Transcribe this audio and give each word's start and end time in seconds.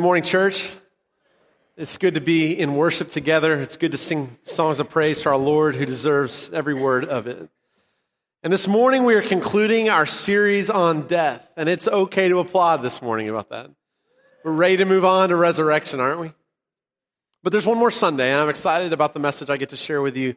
Good 0.00 0.04
morning, 0.04 0.24
church. 0.24 0.72
It's 1.76 1.98
good 1.98 2.14
to 2.14 2.22
be 2.22 2.58
in 2.58 2.74
worship 2.74 3.10
together. 3.10 3.60
It's 3.60 3.76
good 3.76 3.92
to 3.92 3.98
sing 3.98 4.38
songs 4.44 4.80
of 4.80 4.88
praise 4.88 5.20
to 5.20 5.28
our 5.28 5.36
Lord 5.36 5.76
who 5.76 5.84
deserves 5.84 6.50
every 6.54 6.72
word 6.72 7.04
of 7.04 7.26
it. 7.26 7.50
And 8.42 8.50
this 8.50 8.66
morning 8.66 9.04
we 9.04 9.14
are 9.14 9.20
concluding 9.20 9.90
our 9.90 10.06
series 10.06 10.70
on 10.70 11.06
death. 11.06 11.50
And 11.54 11.68
it's 11.68 11.86
okay 11.86 12.30
to 12.30 12.38
applaud 12.38 12.78
this 12.78 13.02
morning 13.02 13.28
about 13.28 13.50
that. 13.50 13.70
We're 14.42 14.52
ready 14.52 14.78
to 14.78 14.86
move 14.86 15.04
on 15.04 15.28
to 15.28 15.36
resurrection, 15.36 16.00
aren't 16.00 16.20
we? 16.20 16.32
But 17.42 17.52
there's 17.52 17.66
one 17.66 17.76
more 17.76 17.90
Sunday, 17.90 18.30
and 18.32 18.40
I'm 18.40 18.48
excited 18.48 18.94
about 18.94 19.12
the 19.12 19.20
message 19.20 19.50
I 19.50 19.58
get 19.58 19.68
to 19.68 19.76
share 19.76 20.00
with 20.00 20.16
you 20.16 20.34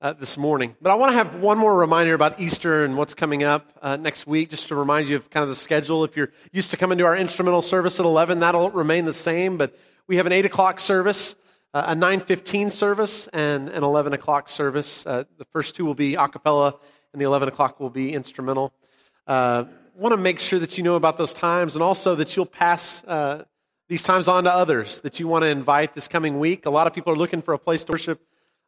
uh, 0.00 0.12
this 0.12 0.36
morning. 0.36 0.76
But 0.80 0.90
I 0.90 0.94
want 0.94 1.12
to 1.12 1.16
have 1.16 1.36
one 1.36 1.58
more 1.58 1.76
reminder 1.76 2.14
about 2.14 2.40
Easter 2.40 2.84
and 2.84 2.96
what's 2.96 3.14
coming 3.14 3.42
up 3.42 3.72
uh, 3.80 3.96
next 3.96 4.26
week, 4.26 4.50
just 4.50 4.68
to 4.68 4.74
remind 4.74 5.08
you 5.08 5.16
of 5.16 5.30
kind 5.30 5.42
of 5.42 5.48
the 5.48 5.54
schedule. 5.54 6.04
If 6.04 6.16
you're 6.16 6.30
used 6.52 6.70
to 6.72 6.76
coming 6.76 6.98
to 6.98 7.04
our 7.04 7.16
instrumental 7.16 7.62
service 7.62 7.98
at 8.00 8.06
11, 8.06 8.40
that'll 8.40 8.70
remain 8.70 9.04
the 9.04 9.12
same. 9.12 9.56
But 9.56 9.76
we 10.06 10.16
have 10.16 10.26
an 10.26 10.32
8 10.32 10.46
o'clock 10.46 10.80
service, 10.80 11.36
uh, 11.72 11.84
a 11.88 11.94
9.15 11.94 12.70
service, 12.70 13.28
and 13.28 13.68
an 13.68 13.82
11 13.82 14.12
o'clock 14.12 14.48
service. 14.48 15.06
Uh, 15.06 15.24
the 15.38 15.46
first 15.46 15.74
two 15.74 15.84
will 15.84 15.94
be 15.94 16.14
a 16.14 16.28
cappella, 16.28 16.74
and 17.12 17.22
the 17.22 17.26
11 17.26 17.48
o'clock 17.48 17.80
will 17.80 17.90
be 17.90 18.12
instrumental. 18.12 18.72
Uh, 19.26 19.64
want 19.96 20.12
to 20.12 20.16
make 20.16 20.40
sure 20.40 20.58
that 20.58 20.76
you 20.76 20.82
know 20.82 20.96
about 20.96 21.16
those 21.16 21.32
times 21.32 21.74
and 21.74 21.82
also 21.82 22.16
that 22.16 22.34
you'll 22.34 22.44
pass 22.46 23.04
uh, 23.04 23.44
these 23.88 24.02
times 24.02 24.26
on 24.26 24.44
to 24.44 24.52
others 24.52 25.00
that 25.02 25.20
you 25.20 25.28
want 25.28 25.42
to 25.42 25.48
invite 25.48 25.94
this 25.94 26.08
coming 26.08 26.40
week. 26.40 26.66
A 26.66 26.70
lot 26.70 26.86
of 26.86 26.92
people 26.92 27.12
are 27.12 27.16
looking 27.16 27.42
for 27.42 27.54
a 27.54 27.58
place 27.58 27.84
to 27.84 27.92
worship 27.92 28.20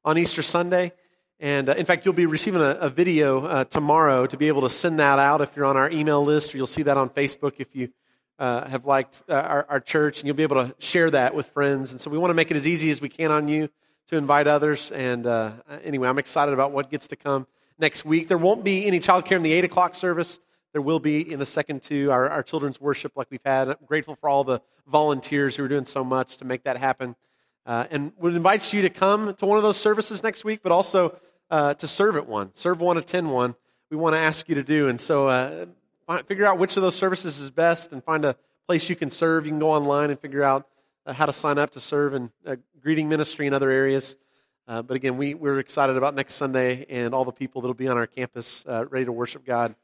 on 0.05 0.17
Easter 0.19 0.43
Sunday. 0.43 0.93
And 1.39 1.69
uh, 1.69 1.75
in 1.75 1.85
fact, 1.85 2.05
you'll 2.05 2.15
be 2.15 2.27
receiving 2.27 2.63
a, 2.63 2.71
a 2.71 2.89
video 2.89 3.45
uh, 3.45 3.65
tomorrow 3.65 4.27
to 4.27 4.37
be 4.37 4.49
able 4.49 4.63
to 4.63 4.71
send 4.71 4.99
that 5.01 5.19
out 5.19 5.41
if 5.43 5.55
you're 5.55 5.67
on 5.67 5.77
our 5.77 5.91
email 5.91 6.25
list, 6.25 6.55
or 6.55 6.57
you'll 6.57 6.67
see 6.67 6.83
that 6.83 6.97
on 6.97 7.11
Facebook 7.11 7.55
if 7.59 7.69
you 7.75 7.91
uh, 8.39 8.67
have 8.69 8.87
liked 8.87 9.23
uh, 9.29 9.35
our, 9.35 9.67
our, 9.69 9.81
church, 9.81 10.21
and 10.21 10.27
you'll 10.27 10.37
be 10.37 10.43
able 10.43 10.57
to 10.57 10.75
share 10.79 11.11
that 11.11 11.35
with 11.35 11.47
friends. 11.51 11.93
And 11.93 12.01
so 12.01 12.11
we 12.11 12.19
want 12.19 12.31
to 12.31 12.35
make 12.35 12.51
it 12.51 12.57
as 12.57 12.67
easy 12.67 12.91
as 12.91 13.01
we 13.01 13.09
can 13.09 13.31
on 13.31 13.49
you 13.49 13.69
to 14.09 14.17
invite 14.17 14.47
others. 14.47 14.91
And 14.93 15.27
uh, 15.27 15.53
anyway, 15.83 16.09
I'm 16.09 16.19
excited 16.19 16.53
about 16.53 16.73
what 16.73 16.91
gets 16.91 17.09
to 17.09 17.17
come 17.17 17.47
next 17.79 18.05
week. 18.05 18.29
There 18.29 18.39
won't 18.39 18.65
be 18.65 18.87
any 18.87 19.01
childcare 19.01 19.37
in 19.37 19.43
the 19.43 19.53
8 19.53 19.65
o'clock 19.65 19.95
service. 19.95 20.39
There 20.73 20.83
will 20.83 21.01
be 21.01 21.33
in 21.33 21.39
the 21.39 21.47
second 21.47 21.83
two, 21.83 22.11
our, 22.11 22.29
our 22.29 22.43
children's 22.43 22.81
worship 22.81 23.13
like 23.17 23.29
we've 23.31 23.41
had. 23.45 23.69
I'm 23.69 23.77
grateful 23.87 24.17
for 24.17 24.29
all 24.29 24.45
the 24.45 24.61
volunteers 24.87 25.57
who 25.57 25.65
are 25.65 25.69
doing 25.69 25.87
so 25.87 26.05
much 26.05 26.37
to 26.39 26.45
make 26.45 26.65
that 26.65 26.77
happen. 26.77 27.17
Uh, 27.67 27.85
and 27.91 28.13
would 28.19 28.35
invite 28.35 28.73
you 28.73 28.83
to 28.83 28.91
come 28.91 29.35
to 29.35 29.45
one 29.45 29.57
of 29.57 29.65
those 29.65 29.77
services 29.77 30.23
next 30.23 30.45
week, 30.45 30.61
but 30.63 30.71
also 30.71 31.19
uh, 31.51 31.75
to 31.75 31.89
serve 31.89 32.17
at 32.17 32.27
one. 32.27 32.55
Serve 32.55 32.81
one, 32.81 32.97
attend 32.97 33.31
one. 33.31 33.57
We 33.91 33.97
want 33.97 34.15
to 34.15 34.21
ask 34.21 34.49
you 34.49 34.55
to 34.55 34.63
do. 34.63 34.89
And 34.89 35.01
so 35.01 35.29
uh, 35.29 35.67
figure 36.27 36.47
out 36.47 36.59
which 36.59 36.77
of 36.77 36.83
those 36.83 36.95
services 36.95 37.39
is 37.39 37.51
best 37.51 37.93
and 37.93 38.03
find 38.05 38.25
a 38.25 38.37
place 38.69 38.89
you 38.89 38.95
can 38.97 39.11
serve. 39.11 39.47
You 39.47 39.53
can 39.53 39.59
go 39.59 39.73
online 39.73 40.11
and 40.11 40.19
figure 40.19 40.45
out 40.45 40.69
uh, 41.05 41.13
how 41.13 41.27
to 41.27 41.33
sign 41.33 41.59
up 41.59 41.73
to 41.73 41.81
serve 41.81 42.15
in 42.15 42.31
greeting 42.81 43.09
ministry 43.09 43.47
and 43.47 43.55
other 43.55 43.71
areas. 43.71 44.17
Uh, 44.69 44.83
but 44.83 44.97
again, 44.97 45.17
we, 45.17 45.35
we're 45.35 45.59
excited 45.59 45.97
about 45.97 46.15
next 46.15 46.35
Sunday 46.35 46.87
and 46.89 47.15
all 47.15 47.25
the 47.25 47.33
people 47.33 47.63
that 47.63 47.69
will 47.69 47.75
be 47.75 47.89
on 47.89 47.97
our 47.97 48.07
campus 48.07 48.65
uh, 48.69 48.85
ready 48.87 49.05
to 49.05 49.13
worship 49.13 49.45
God 49.45 49.75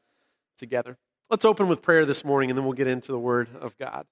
together. 0.57 0.97
Let's 1.29 1.45
open 1.45 1.67
with 1.67 1.81
prayer 1.81 2.05
this 2.05 2.23
morning 2.23 2.49
and 2.49 2.57
then 2.57 2.65
we'll 2.65 2.73
get 2.73 2.87
into 2.87 3.11
the 3.11 3.19
Word 3.19 3.49
of 3.59 3.77
God. 3.77 4.05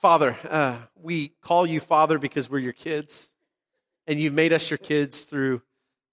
Father, 0.00 0.36
uh, 0.50 0.76
we 1.02 1.28
call 1.40 1.66
you 1.66 1.80
Father 1.80 2.18
because 2.18 2.50
we're 2.50 2.58
your 2.58 2.74
kids, 2.74 3.32
and 4.06 4.20
you've 4.20 4.34
made 4.34 4.52
us 4.52 4.70
your 4.70 4.76
kids 4.76 5.22
through 5.22 5.62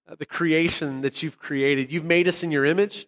uh, 0.08 0.14
the 0.18 0.24
creation 0.24 1.02
that 1.02 1.22
you've 1.22 1.38
created. 1.38 1.92
You've 1.92 2.04
made 2.04 2.26
us 2.26 2.42
in 2.42 2.50
your 2.50 2.64
image. 2.64 3.06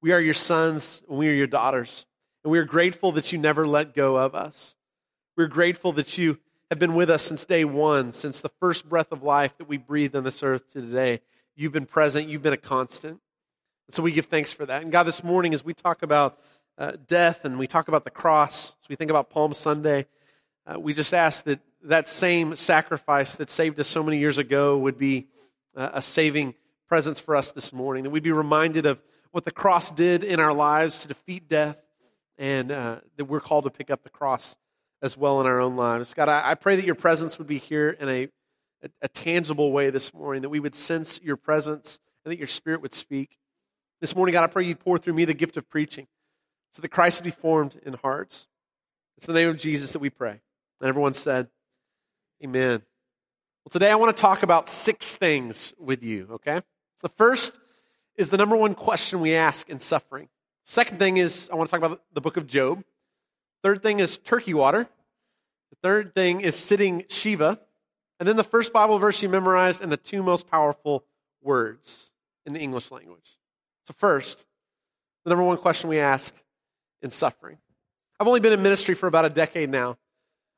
We 0.00 0.12
are 0.12 0.20
your 0.20 0.34
sons, 0.34 1.02
and 1.10 1.18
we 1.18 1.28
are 1.28 1.34
your 1.34 1.46
daughters. 1.46 2.06
And 2.42 2.50
we 2.50 2.58
are 2.58 2.64
grateful 2.64 3.12
that 3.12 3.32
you 3.32 3.38
never 3.38 3.66
let 3.66 3.94
go 3.94 4.16
of 4.16 4.34
us. 4.34 4.76
We're 5.36 5.46
grateful 5.46 5.92
that 5.92 6.16
you 6.16 6.38
have 6.70 6.78
been 6.78 6.94
with 6.94 7.10
us 7.10 7.22
since 7.22 7.44
day 7.44 7.66
one, 7.66 8.10
since 8.12 8.40
the 8.40 8.48
first 8.60 8.88
breath 8.88 9.12
of 9.12 9.22
life 9.22 9.58
that 9.58 9.68
we 9.68 9.76
breathed 9.76 10.16
on 10.16 10.24
this 10.24 10.42
earth 10.42 10.72
to 10.72 10.80
today. 10.80 11.20
You've 11.54 11.72
been 11.72 11.86
present, 11.86 12.28
you've 12.28 12.42
been 12.42 12.54
a 12.54 12.56
constant. 12.56 13.20
And 13.86 13.94
so 13.94 14.02
we 14.02 14.10
give 14.10 14.26
thanks 14.26 14.54
for 14.54 14.64
that. 14.64 14.80
And 14.80 14.90
God, 14.90 15.02
this 15.02 15.22
morning, 15.22 15.52
as 15.52 15.62
we 15.62 15.74
talk 15.74 16.02
about 16.02 16.38
uh, 16.78 16.92
death 17.06 17.44
and 17.44 17.58
we 17.58 17.66
talk 17.66 17.88
about 17.88 18.04
the 18.04 18.10
cross, 18.10 18.74
as 18.82 18.88
we 18.88 18.96
think 18.96 19.10
about 19.10 19.30
Palm 19.30 19.54
Sunday, 19.54 20.06
uh, 20.66 20.78
we 20.78 20.94
just 20.94 21.14
ask 21.14 21.44
that 21.44 21.60
that 21.82 22.08
same 22.08 22.56
sacrifice 22.56 23.34
that 23.36 23.50
saved 23.50 23.78
us 23.78 23.88
so 23.88 24.02
many 24.02 24.18
years 24.18 24.38
ago 24.38 24.78
would 24.78 24.98
be 24.98 25.28
uh, 25.76 25.90
a 25.94 26.02
saving 26.02 26.54
presence 26.88 27.20
for 27.20 27.36
us 27.36 27.52
this 27.52 27.72
morning. 27.72 28.04
That 28.04 28.10
we'd 28.10 28.22
be 28.22 28.32
reminded 28.32 28.86
of 28.86 29.00
what 29.32 29.44
the 29.44 29.52
cross 29.52 29.92
did 29.92 30.24
in 30.24 30.40
our 30.40 30.52
lives 30.52 31.00
to 31.00 31.08
defeat 31.08 31.48
death, 31.48 31.78
and 32.38 32.72
uh, 32.72 33.00
that 33.16 33.26
we're 33.26 33.40
called 33.40 33.64
to 33.64 33.70
pick 33.70 33.90
up 33.90 34.02
the 34.02 34.10
cross 34.10 34.56
as 35.02 35.16
well 35.16 35.40
in 35.40 35.46
our 35.46 35.60
own 35.60 35.76
lives. 35.76 36.14
God, 36.14 36.28
I, 36.28 36.52
I 36.52 36.54
pray 36.54 36.76
that 36.76 36.86
your 36.86 36.94
presence 36.94 37.38
would 37.38 37.46
be 37.46 37.58
here 37.58 37.90
in 37.90 38.08
a, 38.08 38.28
a, 38.82 38.90
a 39.02 39.08
tangible 39.08 39.70
way 39.70 39.90
this 39.90 40.14
morning, 40.14 40.42
that 40.42 40.48
we 40.48 40.60
would 40.60 40.74
sense 40.74 41.20
your 41.22 41.36
presence 41.36 42.00
and 42.24 42.32
that 42.32 42.38
your 42.38 42.48
spirit 42.48 42.80
would 42.80 42.94
speak. 42.94 43.36
This 44.00 44.16
morning, 44.16 44.32
God, 44.32 44.44
I 44.44 44.46
pray 44.46 44.64
you'd 44.64 44.80
pour 44.80 44.96
through 44.98 45.14
me 45.14 45.26
the 45.26 45.34
gift 45.34 45.56
of 45.56 45.68
preaching 45.68 46.06
so 46.74 46.82
that 46.82 46.88
Christ 46.88 47.20
would 47.20 47.24
be 47.24 47.30
formed 47.30 47.80
in 47.86 47.94
hearts. 47.94 48.48
It's 49.16 49.26
the 49.26 49.32
name 49.32 49.48
of 49.48 49.58
Jesus 49.58 49.92
that 49.92 50.00
we 50.00 50.10
pray. 50.10 50.40
And 50.80 50.88
everyone 50.88 51.12
said, 51.12 51.48
Amen. 52.44 52.82
Well, 53.64 53.70
today 53.70 53.90
I 53.90 53.94
want 53.94 54.14
to 54.14 54.20
talk 54.20 54.42
about 54.42 54.68
six 54.68 55.14
things 55.14 55.72
with 55.78 56.02
you, 56.02 56.28
okay? 56.32 56.62
The 57.00 57.08
first 57.08 57.52
is 58.16 58.28
the 58.28 58.36
number 58.36 58.56
one 58.56 58.74
question 58.74 59.20
we 59.20 59.34
ask 59.34 59.70
in 59.70 59.78
suffering. 59.78 60.28
Second 60.66 60.98
thing 60.98 61.16
is 61.16 61.48
I 61.50 61.54
want 61.54 61.70
to 61.70 61.70
talk 61.70 61.84
about 61.84 62.02
the 62.12 62.20
book 62.20 62.36
of 62.36 62.46
Job. 62.46 62.82
Third 63.62 63.82
thing 63.82 64.00
is 64.00 64.18
turkey 64.18 64.52
water. 64.52 64.88
The 65.70 65.76
third 65.82 66.14
thing 66.14 66.40
is 66.40 66.56
sitting 66.56 67.04
Shiva. 67.08 67.60
And 68.18 68.28
then 68.28 68.36
the 68.36 68.44
first 68.44 68.72
Bible 68.72 68.98
verse 68.98 69.22
you 69.22 69.28
memorized 69.28 69.80
and 69.80 69.90
the 69.90 69.96
two 69.96 70.22
most 70.22 70.50
powerful 70.50 71.04
words 71.40 72.10
in 72.44 72.52
the 72.52 72.60
English 72.60 72.90
language. 72.90 73.38
So, 73.86 73.94
first, 73.96 74.44
the 75.24 75.30
number 75.30 75.44
one 75.44 75.56
question 75.56 75.88
we 75.88 75.98
ask 75.98 76.34
in 77.04 77.10
suffering. 77.10 77.58
I've 78.18 78.26
only 78.26 78.40
been 78.40 78.52
in 78.52 78.62
ministry 78.62 78.94
for 78.94 79.06
about 79.06 79.26
a 79.26 79.30
decade 79.30 79.70
now, 79.70 79.98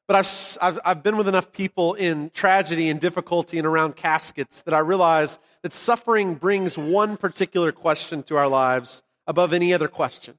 but 0.07 0.17
I've, 0.17 0.59
I've, 0.63 0.81
I've, 0.85 1.03
been 1.03 1.17
with 1.17 1.27
enough 1.27 1.51
people 1.53 1.95
in 1.95 2.31
tragedy 2.31 2.89
and 2.89 3.01
difficulty 3.01 3.59
and 3.59 3.67
around 3.67 3.97
caskets 3.97 4.63
that 4.63 4.73
I 4.73 4.79
realize 4.79 5.41
that 5.63 5.73
suffering 5.73 6.35
brings 6.37 6.79
one 6.79 7.17
particular 7.17 7.73
question 7.73 8.23
to 8.25 8.37
our 8.37 8.47
lives 8.47 9.03
above 9.27 9.53
any 9.53 9.75
other 9.75 9.89
question. 9.89 10.39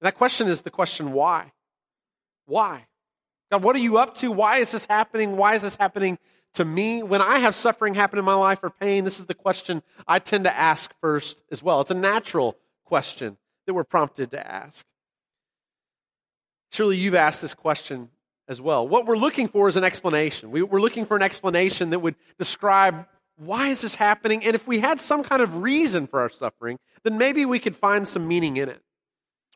And 0.00 0.06
that 0.06 0.16
question 0.16 0.48
is 0.48 0.62
the 0.62 0.70
question 0.70 1.12
why? 1.12 1.52
Why? 2.46 2.86
God, 3.52 3.62
what 3.62 3.76
are 3.76 3.80
you 3.80 3.98
up 3.98 4.16
to? 4.16 4.32
Why 4.32 4.58
is 4.58 4.72
this 4.72 4.86
happening? 4.86 5.36
Why 5.36 5.54
is 5.54 5.62
this 5.62 5.76
happening 5.76 6.18
to 6.54 6.64
me? 6.64 7.02
When 7.02 7.20
I 7.20 7.38
have 7.40 7.54
suffering 7.54 7.94
happen 7.94 8.18
in 8.18 8.24
my 8.24 8.34
life 8.34 8.60
or 8.62 8.70
pain, 8.70 9.04
this 9.04 9.18
is 9.18 9.26
the 9.26 9.34
question 9.34 9.82
I 10.08 10.18
tend 10.20 10.44
to 10.44 10.56
ask 10.56 10.92
first 11.02 11.42
as 11.50 11.62
well. 11.62 11.82
It's 11.82 11.90
a 11.90 11.94
natural 11.94 12.56
question 12.86 13.36
that 13.66 13.74
we're 13.74 13.84
prompted 13.84 14.30
to 14.30 14.46
ask. 14.46 14.86
Surely 16.74 16.96
you've 16.96 17.14
asked 17.14 17.40
this 17.40 17.54
question 17.54 18.08
as 18.48 18.60
well. 18.60 18.88
What 18.88 19.06
we're 19.06 19.16
looking 19.16 19.46
for 19.46 19.68
is 19.68 19.76
an 19.76 19.84
explanation. 19.84 20.50
We, 20.50 20.60
are 20.60 20.80
looking 20.80 21.06
for 21.06 21.16
an 21.16 21.22
explanation 21.22 21.90
that 21.90 22.00
would 22.00 22.16
describe 22.36 23.06
why 23.36 23.68
is 23.68 23.82
this 23.82 23.94
happening? 23.94 24.44
And 24.44 24.56
if 24.56 24.66
we 24.66 24.80
had 24.80 25.00
some 25.00 25.22
kind 25.22 25.40
of 25.40 25.62
reason 25.62 26.08
for 26.08 26.20
our 26.20 26.30
suffering, 26.30 26.80
then 27.04 27.16
maybe 27.16 27.44
we 27.44 27.60
could 27.60 27.76
find 27.76 28.08
some 28.08 28.26
meaning 28.26 28.56
in 28.56 28.68
it. 28.68 28.82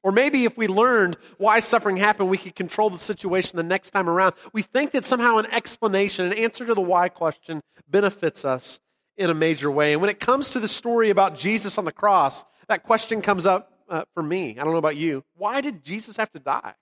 Or 0.04 0.12
maybe 0.12 0.44
if 0.44 0.56
we 0.56 0.68
learned 0.68 1.16
why 1.38 1.58
suffering 1.58 1.96
happened, 1.96 2.30
we 2.30 2.38
could 2.38 2.54
control 2.54 2.88
the 2.88 3.00
situation 3.00 3.56
the 3.56 3.64
next 3.64 3.90
time 3.90 4.08
around. 4.08 4.36
We 4.52 4.62
think 4.62 4.92
that 4.92 5.04
somehow 5.04 5.38
an 5.38 5.46
explanation, 5.46 6.24
an 6.26 6.34
answer 6.34 6.64
to 6.66 6.74
the 6.74 6.80
why 6.80 7.08
question, 7.08 7.62
benefits 7.90 8.44
us 8.44 8.78
in 9.16 9.28
a 9.28 9.34
major 9.34 9.72
way. 9.72 9.92
And 9.92 10.00
when 10.00 10.10
it 10.10 10.20
comes 10.20 10.50
to 10.50 10.60
the 10.60 10.68
story 10.68 11.10
about 11.10 11.36
Jesus 11.36 11.78
on 11.78 11.84
the 11.84 11.90
cross, 11.90 12.44
that 12.68 12.84
question 12.84 13.22
comes 13.22 13.44
up 13.44 13.72
uh, 13.88 14.04
for 14.14 14.22
me. 14.22 14.56
I 14.56 14.62
don't 14.62 14.72
know 14.72 14.78
about 14.78 14.96
you. 14.96 15.24
Why 15.36 15.60
did 15.60 15.82
Jesus 15.82 16.16
have 16.16 16.30
to 16.30 16.38
die? 16.38 16.74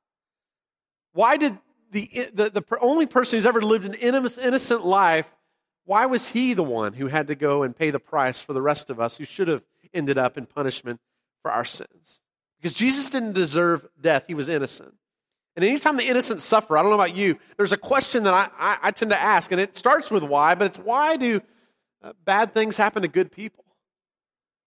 Why 1.17 1.39
did 1.39 1.59
the, 1.93 2.29
the, 2.35 2.51
the 2.51 2.79
only 2.79 3.07
person 3.07 3.39
who's 3.39 3.47
ever 3.47 3.63
lived 3.63 3.87
an 3.87 3.95
innocent 3.95 4.85
life, 4.85 5.33
why 5.87 6.05
was 6.05 6.29
he 6.29 6.53
the 6.53 6.63
one 6.63 6.93
who 6.93 7.07
had 7.07 7.29
to 7.29 7.35
go 7.35 7.63
and 7.63 7.75
pay 7.75 7.91
the 7.91 7.99
price 7.99 8.43
for 8.43 8.53
the 8.53 8.61
rest 8.61 8.91
of 8.91 9.01
us 9.01 9.17
who 9.17 9.25
should 9.25 9.49
have 9.49 9.63
ended 9.95 10.19
up 10.19 10.37
in 10.37 10.45
punishment 10.45 11.01
for 11.41 11.51
our 11.51 11.65
sins? 11.65 12.21
Because 12.59 12.75
Jesus 12.75 13.09
didn't 13.09 13.33
deserve 13.33 13.87
death, 13.99 14.25
he 14.27 14.35
was 14.35 14.51
innocent. 14.51 14.93
And 15.55 15.65
anytime 15.65 15.97
the 15.97 16.05
innocent 16.05 16.43
suffer, 16.43 16.77
I 16.77 16.83
don't 16.83 16.91
know 16.91 16.97
about 16.97 17.17
you, 17.17 17.39
there's 17.57 17.73
a 17.73 17.79
question 17.79 18.25
that 18.25 18.35
I, 18.35 18.49
I, 18.59 18.79
I 18.83 18.91
tend 18.91 19.11
to 19.11 19.21
ask, 19.21 19.51
and 19.51 19.61
it 19.61 19.75
starts 19.75 20.11
with 20.11 20.23
why, 20.23 20.55
but 20.55 20.67
it's 20.67 20.79
why 20.79 21.17
do 21.17 21.41
uh, 22.03 22.13
bad 22.27 22.53
things 22.53 22.77
happen 22.77 23.01
to 23.03 23.09
good 23.09 23.33
people? 23.33 23.65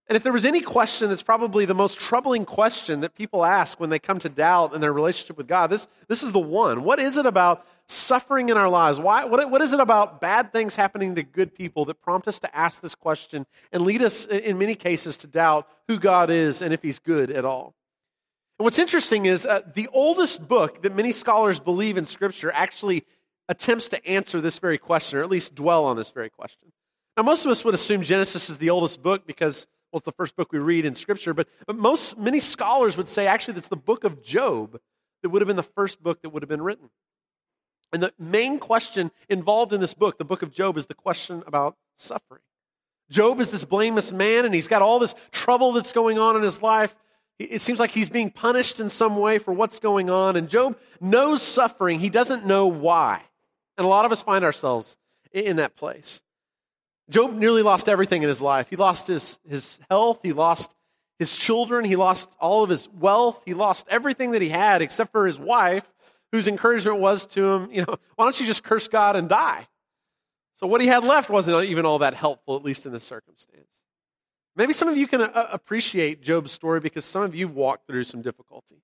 And 0.10 0.16
if 0.16 0.24
there 0.24 0.34
was 0.34 0.46
any 0.46 0.62
question 0.62 1.10
that's 1.10 1.22
probably 1.22 1.66
the 1.66 1.76
most 1.76 2.00
troubling 2.00 2.44
question 2.44 3.02
that 3.02 3.14
people 3.14 3.46
ask 3.46 3.80
when 3.80 3.92
they 3.92 4.00
come 4.00 4.18
to 4.20 4.30
doubt 4.30 4.74
in 4.74 4.82
their 4.82 4.92
relationship 4.92 5.38
with 5.38 5.48
God, 5.48 5.68
this, 5.68 5.88
this 6.08 6.24
is 6.24 6.32
the 6.32 6.40
one. 6.40 6.84
What 6.84 7.00
is 7.00 7.16
it 7.16 7.28
about 7.28 7.64
suffering 7.88 8.50
in 8.50 8.58
our 8.58 8.70
lives? 8.70 9.00
Why, 9.00 9.26
what, 9.26 9.52
what 9.52 9.62
is 9.62 9.72
it 9.72 9.80
about 9.80 10.20
bad 10.20 10.52
things 10.52 10.76
happening 10.76 11.14
to 11.14 11.22
good 11.22 11.54
people 11.54 11.86
that 11.86 12.02
prompt 12.02 12.28
us 12.28 12.40
to 12.40 12.56
ask 12.58 12.82
this 12.82 12.96
question 12.96 13.46
and 13.72 13.84
lead 13.84 14.02
us, 14.02 14.26
in 14.26 14.58
many 14.58 14.74
cases, 14.74 15.16
to 15.18 15.28
doubt 15.28 15.68
who 15.88 16.00
God 16.00 16.32
is 16.32 16.64
and 16.64 16.74
if 16.74 16.82
He's 16.82 16.98
good 16.98 17.30
at 17.30 17.46
all? 17.46 17.76
And 18.58 18.64
what's 18.64 18.80
interesting 18.80 19.28
is 19.28 19.46
uh, 19.46 19.62
the 19.76 19.88
oldest 19.94 20.48
book 20.48 20.82
that 20.82 20.96
many 20.96 21.12
scholars 21.12 21.60
believe 21.60 21.98
in 21.98 22.06
Scripture 22.06 22.52
actually 22.52 23.06
attempts 23.48 23.90
to 23.90 24.06
answer 24.08 24.42
this 24.42 24.58
very 24.58 24.80
question, 24.80 25.20
or 25.20 25.24
at 25.24 25.30
least 25.30 25.54
dwell 25.54 25.86
on 25.86 25.98
this 25.98 26.10
very 26.10 26.30
question. 26.30 26.72
Now, 27.16 27.24
most 27.24 27.46
of 27.46 27.52
us 27.52 27.64
would 27.64 27.74
assume 27.74 28.02
Genesis 28.02 28.50
is 28.50 28.58
the 28.58 28.70
oldest 28.72 29.04
book 29.04 29.28
because, 29.28 29.68
well, 29.92 29.98
it's 29.98 30.06
the 30.06 30.12
first 30.12 30.36
book 30.36 30.52
we 30.52 30.60
read 30.60 30.86
in 30.86 30.94
Scripture, 30.94 31.34
but, 31.34 31.48
but 31.66 31.76
most, 31.76 32.18
many 32.18 32.40
scholars 32.40 32.96
would 32.96 33.10
say 33.10 33.26
actually 33.26 33.58
it's 33.58 33.68
the 33.68 33.76
book 33.76 34.04
of 34.04 34.24
Job 34.24 34.80
that 35.24 35.30
would 35.30 35.42
have 35.42 35.48
been 35.48 35.56
the 35.56 35.64
first 35.64 36.02
book 36.02 36.22
that 36.22 36.30
would 36.30 36.44
have 36.44 36.50
been 36.50 36.62
written. 36.62 36.90
And 37.92 38.04
the 38.04 38.14
main 38.20 38.60
question 38.60 39.12
involved 39.30 39.74
in 39.74 39.82
this 39.82 39.96
book, 39.96 40.18
the 40.18 40.26
book 40.26 40.44
of 40.44 40.52
Job, 40.52 40.78
is 40.78 40.86
the 40.86 40.94
question 40.94 41.44
about 41.48 41.76
suffering. 41.96 42.42
Job 43.10 43.40
is 43.40 43.50
this 43.50 43.66
blameless 43.66 44.12
man, 44.12 44.46
and 44.46 44.54
he's 44.54 44.68
got 44.68 44.84
all 44.84 45.00
this 45.00 45.16
trouble 45.32 45.72
that's 45.72 45.92
going 45.92 46.20
on 46.20 46.36
in 46.36 46.44
his 46.44 46.62
life. 46.62 46.96
It 47.40 47.62
seems 47.62 47.80
like 47.80 47.90
he's 47.90 48.10
being 48.10 48.30
punished 48.30 48.80
in 48.80 48.90
some 48.90 49.18
way 49.18 49.40
for 49.40 49.54
what's 49.54 49.80
going 49.80 50.10
on. 50.10 50.36
And 50.36 50.50
Job 50.50 50.78
knows 51.02 51.42
suffering, 51.42 52.00
he 52.00 52.10
doesn't 52.10 52.46
know 52.46 52.68
why. 52.68 53.22
And 53.78 53.86
a 53.86 53.88
lot 53.88 54.06
of 54.06 54.12
us 54.12 54.22
find 54.22 54.46
ourselves 54.46 54.98
in 55.32 55.56
that 55.56 55.76
place. 55.76 56.22
Job 57.10 57.34
nearly 57.34 57.64
lost 57.64 57.90
everything 57.90 58.22
in 58.22 58.30
his 58.30 58.42
life. 58.42 58.70
He 58.70 58.76
lost 58.76 59.08
his, 59.08 59.40
his 59.48 59.80
health, 59.90 60.20
he 60.22 60.32
lost 60.32 60.76
his 61.18 61.36
children, 61.36 61.84
he 61.84 61.96
lost 61.96 62.30
all 62.40 62.64
of 62.64 62.70
his 62.70 62.88
wealth, 62.90 63.42
he 63.46 63.54
lost 63.54 63.88
everything 63.90 64.32
that 64.32 64.42
he 64.42 64.50
had 64.50 64.82
except 64.82 65.12
for 65.12 65.26
his 65.26 65.40
wife, 65.40 65.84
whose 66.32 66.48
encouragement 66.48 67.00
was 67.00 67.26
to 67.26 67.46
him, 67.46 67.70
you 67.72 67.82
know, 67.82 67.96
why 68.16 68.26
don't 68.26 68.40
you 68.40 68.46
just 68.46 68.64
curse 68.64 68.88
God 68.88 69.16
and 69.16 69.28
die? 69.28 69.68
So 70.56 70.68
what 70.68 70.82
he 70.82 70.88
had 70.88 71.04
left 71.04 71.30
wasn't 71.30 71.66
even 71.66 71.86
all 71.86 72.00
that 72.00 72.14
helpful, 72.14 72.56
at 72.56 72.64
least 72.64 72.86
in 72.86 72.92
this 72.92 73.04
circumstance. 73.04 73.66
Maybe 74.56 74.74
some 74.74 74.88
of 74.88 74.98
you 74.98 75.08
can 75.08 75.22
uh, 75.22 75.48
appreciate 75.52 76.22
Job's 76.22 76.52
story 76.52 76.80
because 76.80 77.06
some 77.06 77.24
of 77.24 77.34
you 77.34 77.48
walked 77.48 77.88
through 77.88 78.04
some 78.04 78.22
difficulty. 78.22 78.84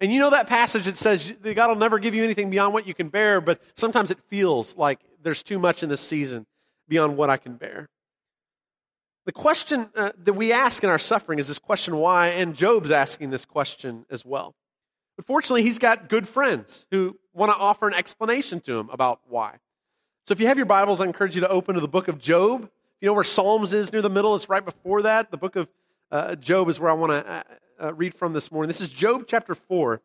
And 0.00 0.12
you 0.12 0.18
know 0.18 0.30
that 0.30 0.46
passage 0.46 0.84
that 0.84 0.96
says 0.96 1.32
God 1.42 1.68
will 1.68 1.76
never 1.76 1.98
give 1.98 2.14
you 2.14 2.24
anything 2.24 2.50
beyond 2.50 2.74
what 2.74 2.86
you 2.86 2.94
can 2.94 3.08
bear, 3.08 3.40
but 3.40 3.60
sometimes 3.74 4.10
it 4.10 4.18
feels 4.28 4.76
like 4.76 5.00
there's 5.22 5.42
too 5.42 5.58
much 5.58 5.82
in 5.82 5.88
this 5.88 6.00
season 6.00 6.46
beyond 6.88 7.16
what 7.16 7.30
I 7.30 7.36
can 7.36 7.56
bear. 7.56 7.88
The 9.26 9.32
question 9.32 9.88
uh, 9.96 10.10
that 10.24 10.34
we 10.34 10.52
ask 10.52 10.84
in 10.84 10.90
our 10.90 11.00
suffering 11.00 11.38
is 11.38 11.48
this 11.48 11.58
question 11.58 11.96
why, 11.96 12.28
and 12.28 12.54
Job's 12.54 12.92
asking 12.92 13.30
this 13.30 13.44
question 13.44 14.06
as 14.08 14.24
well. 14.24 14.54
But 15.16 15.26
fortunately, 15.26 15.62
he's 15.62 15.80
got 15.80 16.08
good 16.08 16.28
friends 16.28 16.86
who 16.90 17.18
want 17.34 17.50
to 17.50 17.56
offer 17.56 17.88
an 17.88 17.94
explanation 17.94 18.60
to 18.60 18.78
him 18.78 18.88
about 18.90 19.20
why. 19.28 19.56
So 20.26 20.32
if 20.32 20.40
you 20.40 20.46
have 20.46 20.56
your 20.56 20.66
Bibles, 20.66 21.00
I 21.00 21.04
encourage 21.04 21.34
you 21.34 21.40
to 21.40 21.48
open 21.48 21.74
to 21.74 21.80
the 21.80 21.88
book 21.88 22.08
of 22.08 22.18
Job. 22.18 22.70
You 23.00 23.06
know 23.06 23.14
where 23.14 23.24
Psalms 23.24 23.72
is 23.74 23.92
near 23.92 24.02
the 24.02 24.10
middle? 24.10 24.34
It's 24.36 24.48
right 24.48 24.64
before 24.64 25.02
that. 25.02 25.30
The 25.30 25.36
book 25.36 25.56
of 25.56 25.68
uh, 26.10 26.36
Job 26.36 26.68
is 26.68 26.78
where 26.78 26.90
I 26.90 26.94
want 26.94 27.12
to 27.12 27.30
uh, 27.30 27.42
uh, 27.82 27.94
read 27.94 28.14
from 28.14 28.32
this 28.32 28.52
morning. 28.52 28.68
This 28.68 28.80
is 28.80 28.88
Job 28.88 29.24
chapter 29.26 29.54
4. 29.54 30.00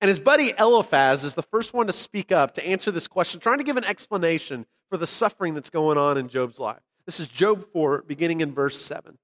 And 0.00 0.08
his 0.08 0.18
buddy 0.18 0.52
Eliphaz 0.58 1.24
is 1.24 1.34
the 1.34 1.42
first 1.42 1.72
one 1.72 1.86
to 1.86 1.92
speak 1.92 2.30
up 2.30 2.54
to 2.54 2.66
answer 2.66 2.90
this 2.90 3.06
question, 3.06 3.40
trying 3.40 3.58
to 3.58 3.64
give 3.64 3.76
an 3.76 3.84
explanation 3.84 4.66
for 4.90 4.96
the 4.96 5.06
suffering 5.06 5.54
that's 5.54 5.70
going 5.70 5.98
on 5.98 6.16
in 6.16 6.28
Job's 6.28 6.58
life. 6.58 6.80
This 7.06 7.20
is 7.20 7.28
Job 7.28 7.66
4, 7.72 8.02
beginning 8.06 8.40
in 8.40 8.52
verse 8.52 8.80
7. 8.80 9.18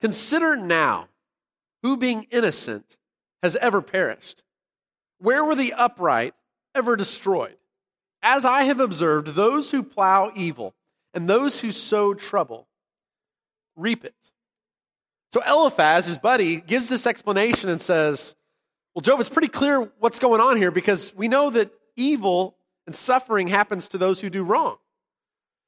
Consider 0.00 0.56
now 0.56 1.08
who 1.82 1.96
being 1.96 2.26
innocent 2.30 2.96
has 3.42 3.56
ever 3.56 3.82
perished. 3.82 4.42
Where 5.18 5.44
were 5.44 5.54
the 5.54 5.72
upright 5.72 6.34
ever 6.74 6.96
destroyed? 6.96 7.56
As 8.22 8.44
I 8.44 8.64
have 8.64 8.80
observed, 8.80 9.28
those 9.28 9.70
who 9.70 9.82
plow 9.82 10.32
evil 10.34 10.74
and 11.14 11.28
those 11.28 11.60
who 11.60 11.72
sow 11.72 12.14
trouble 12.14 12.68
reap 13.76 14.04
it. 14.04 14.14
So 15.32 15.42
Eliphaz, 15.46 16.06
his 16.06 16.18
buddy, 16.18 16.60
gives 16.60 16.88
this 16.88 17.06
explanation 17.06 17.68
and 17.68 17.80
says, 17.80 18.34
Well, 18.94 19.02
Job, 19.02 19.20
it's 19.20 19.28
pretty 19.28 19.48
clear 19.48 19.90
what's 19.98 20.18
going 20.18 20.40
on 20.40 20.56
here 20.56 20.70
because 20.70 21.12
we 21.14 21.28
know 21.28 21.50
that 21.50 21.70
evil 21.96 22.56
and 22.88 22.94
suffering 22.94 23.48
happens 23.48 23.86
to 23.88 23.98
those 23.98 24.22
who 24.22 24.30
do 24.30 24.42
wrong. 24.42 24.78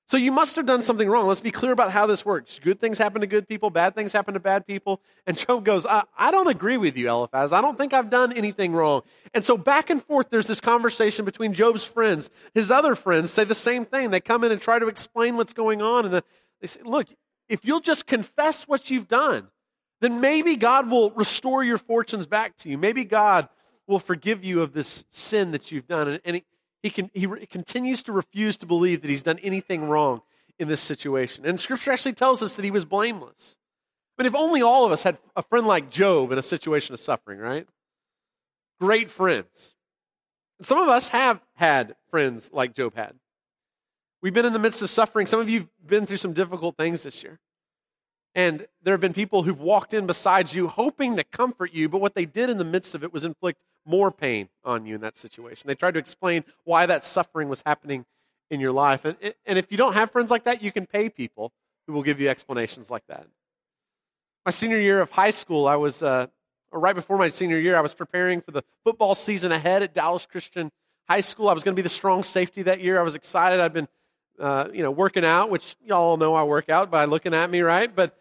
So 0.09 0.17
you 0.17 0.33
must 0.33 0.57
have 0.57 0.65
done 0.65 0.81
something 0.81 1.07
wrong. 1.07 1.27
Let's 1.27 1.43
be 1.43 1.51
clear 1.51 1.71
about 1.71 1.91
how 1.93 2.07
this 2.07 2.25
works. 2.25 2.59
Good 2.59 2.81
things 2.81 2.97
happen 2.97 3.21
to 3.21 3.27
good 3.27 3.47
people, 3.47 3.69
bad 3.69 3.95
things 3.95 4.15
happen 4.15 4.33
to 4.33 4.41
bad 4.41 4.67
people. 4.67 5.03
And 5.27 5.37
Job 5.37 5.63
goes, 5.63 5.85
I, 5.85 6.05
I, 6.17 6.31
don't 6.31 6.49
agree 6.49 6.79
with 6.79 6.97
you, 6.97 7.11
Eliphaz. 7.11 7.53
I 7.53 7.61
don't 7.61 7.77
think 7.77 7.93
I've 7.93 8.09
done 8.09 8.33
anything 8.33 8.73
wrong. 8.73 9.03
And 9.35 9.45
so 9.45 9.59
back 9.59 9.91
and 9.91 10.03
forth, 10.03 10.31
there's 10.31 10.47
this 10.47 10.63
conversation 10.63 11.27
between 11.27 11.53
Job's 11.53 11.85
friends. 11.85 12.31
His 12.55 12.71
other 12.71 12.95
friends 12.95 13.31
say 13.31 13.45
the 13.45 13.55
same 13.55 13.85
thing. 13.85 14.13
They 14.13 14.21
come 14.21 14.45
in 14.45 14.51
and 14.51 14.63
try 14.63 14.79
to 14.79 14.89
explain 14.89 15.37
what's 15.37 15.53
going 15.53 15.83
on. 15.83 16.07
And 16.07 16.15
they 16.15 16.67
say, 16.67 16.81
Look, 16.83 17.09
if 17.51 17.67
you'll 17.67 17.81
just 17.81 18.07
confess 18.07 18.67
what 18.67 18.91
you've 18.91 19.09
done, 19.09 19.49
then 20.01 20.23
maybe 20.23 20.57
God 20.57 20.91
will 20.91 21.11
restore 21.11 21.63
your 21.63 21.77
fortunes 21.77 22.27
back 22.27 22.57
to 22.61 22.71
you. 22.71 22.79
Maybe 22.79 23.05
God 23.05 23.47
will 23.87 23.99
forgive 23.99 24.43
you 24.43 24.63
of 24.63 24.73
this 24.73 25.05
sin 25.11 25.51
that 25.51 25.71
you've 25.71 25.87
done. 25.87 26.09
And, 26.09 26.21
and 26.25 26.43
he, 26.83 26.91
can, 26.91 27.11
he 27.13 27.27
re- 27.27 27.47
continues 27.47 28.03
to 28.05 28.13
refuse 28.13 28.57
to 28.59 28.67
believe 28.67 29.03
that 29.03 29.11
he's 29.11 29.23
done 29.23 29.39
anything 29.41 29.89
wrong 29.89 30.23
in 30.59 30.69
this 30.69 30.81
situation. 30.81 31.47
And 31.47 31.59
scripture 31.59 31.93
actually 31.93 32.13
tells 32.13 32.43
us 32.43 32.55
that 32.55 32.65
he 32.65 32.71
was 32.71 32.85
blameless. 32.85 33.59
But 34.17 34.27
if 34.27 34.35
only 34.35 34.61
all 34.63 34.85
of 34.85 34.93
us 34.93 35.03
had 35.03 35.19
a 35.35 35.43
friend 35.43 35.67
like 35.67 35.91
Job 35.91 36.33
in 36.33 36.39
a 36.39 36.43
situation 36.43 36.93
of 36.93 37.01
suffering, 37.01 37.39
right? 37.39 37.67
Great 38.79 39.11
friends. 39.11 39.75
And 40.59 40.67
some 40.67 40.79
of 40.79 40.89
us 40.89 41.09
have 41.09 41.41
had 41.55 41.97
friends 42.11 42.51
like 42.53 42.75
Job 42.75 42.95
had. 42.95 43.15
We've 44.23 44.35
been 44.35 44.45
in 44.45 44.53
the 44.53 44.59
midst 44.59 44.83
of 44.83 44.91
suffering. 44.91 45.27
Some 45.27 45.41
of 45.41 45.49
you 45.49 45.61
have 45.61 45.87
been 45.87 46.07
through 46.07 46.19
some 46.19 46.35
difficult 46.35 46.77
things 46.77 47.03
this 47.03 47.23
year. 47.23 47.39
And 48.35 48.67
there 48.83 48.95
have 48.95 49.01
been 49.01 49.13
people 49.13 49.43
who've 49.43 49.61
walked 49.61 49.93
in 49.93 50.07
beside 50.07 50.53
you 50.53 50.69
hoping 50.69 51.17
to 51.17 51.25
comfort 51.25 51.73
you, 51.73 51.89
but 51.89 52.01
what 52.01 52.15
they 52.15 52.27
did 52.27 52.49
in 52.49 52.59
the 52.59 52.65
midst 52.65 52.95
of 52.95 53.03
it 53.03 53.13
was 53.13 53.25
inflict 53.25 53.61
more 53.85 54.11
pain 54.11 54.49
on 54.65 54.87
you 54.87 54.95
in 54.95 55.01
that 55.01 55.17
situation. 55.17 55.67
They 55.67 55.75
tried 55.75 55.95
to 55.95 56.01
explain 56.01 56.45
why 56.65 56.87
that 56.87 57.05
suffering 57.05 57.49
was 57.49 57.63
happening 57.67 58.05
in 58.51 58.61
your 58.61 58.73
life. 58.73 59.05
And, 59.05 59.17
and 59.47 59.59
if 59.59 59.71
you 59.73 59.79
don't 59.79 59.95
have 59.95 60.11
friends 60.11 60.31
like 60.31 60.45
that, 60.45 60.63
you 60.63 60.71
can 60.71 60.87
pay 60.87 61.09
people 61.09 61.53
who 61.87 61.93
will 61.93 62.03
give 62.03 62.21
you 62.21 62.29
explanations 62.29 62.91
like 62.91 63.07
that. 63.09 63.27
My 64.45 64.53
senior 64.53 64.79
year 64.79 65.01
of 65.01 65.11
high 65.11 65.31
school, 65.31 65.67
I 65.67 65.77
was, 65.77 66.03
uh, 66.03 66.27
right 66.73 66.95
before 66.95 67.19
my 67.19 67.29
senior 67.31 67.59
year, 67.59 67.77
I 67.77 67.81
was 67.81 67.95
preparing 67.95 68.41
for 68.41 68.53
the 68.53 68.63
football 68.85 69.15
season 69.15 69.51
ahead 69.51 69.83
at 69.83 69.93
Dallas 69.93 70.25
Christian 70.25 70.71
High 71.09 71.21
School. 71.21 71.49
I 71.49 71.53
was 71.53 71.65
going 71.65 71.75
to 71.75 71.77
be 71.77 71.83
the 71.83 71.89
strong 71.89 72.23
safety 72.23 72.63
that 72.63 72.81
year. 72.81 72.99
I 72.99 73.03
was 73.03 73.15
excited. 73.15 73.61
I'd 73.61 73.73
been 73.73 73.89
uh, 74.41 74.69
you 74.73 74.83
know, 74.83 74.91
working 74.91 75.25
out, 75.25 75.51
which 75.51 75.77
y'all 75.85 76.17
know 76.17 76.35
I 76.35 76.45
work 76.45 76.69
out 76.69 76.91
by 76.91 77.05
looking 77.05 77.35
at 77.35 77.51
me, 77.51 77.61
right? 77.61 77.95
But 77.95 78.17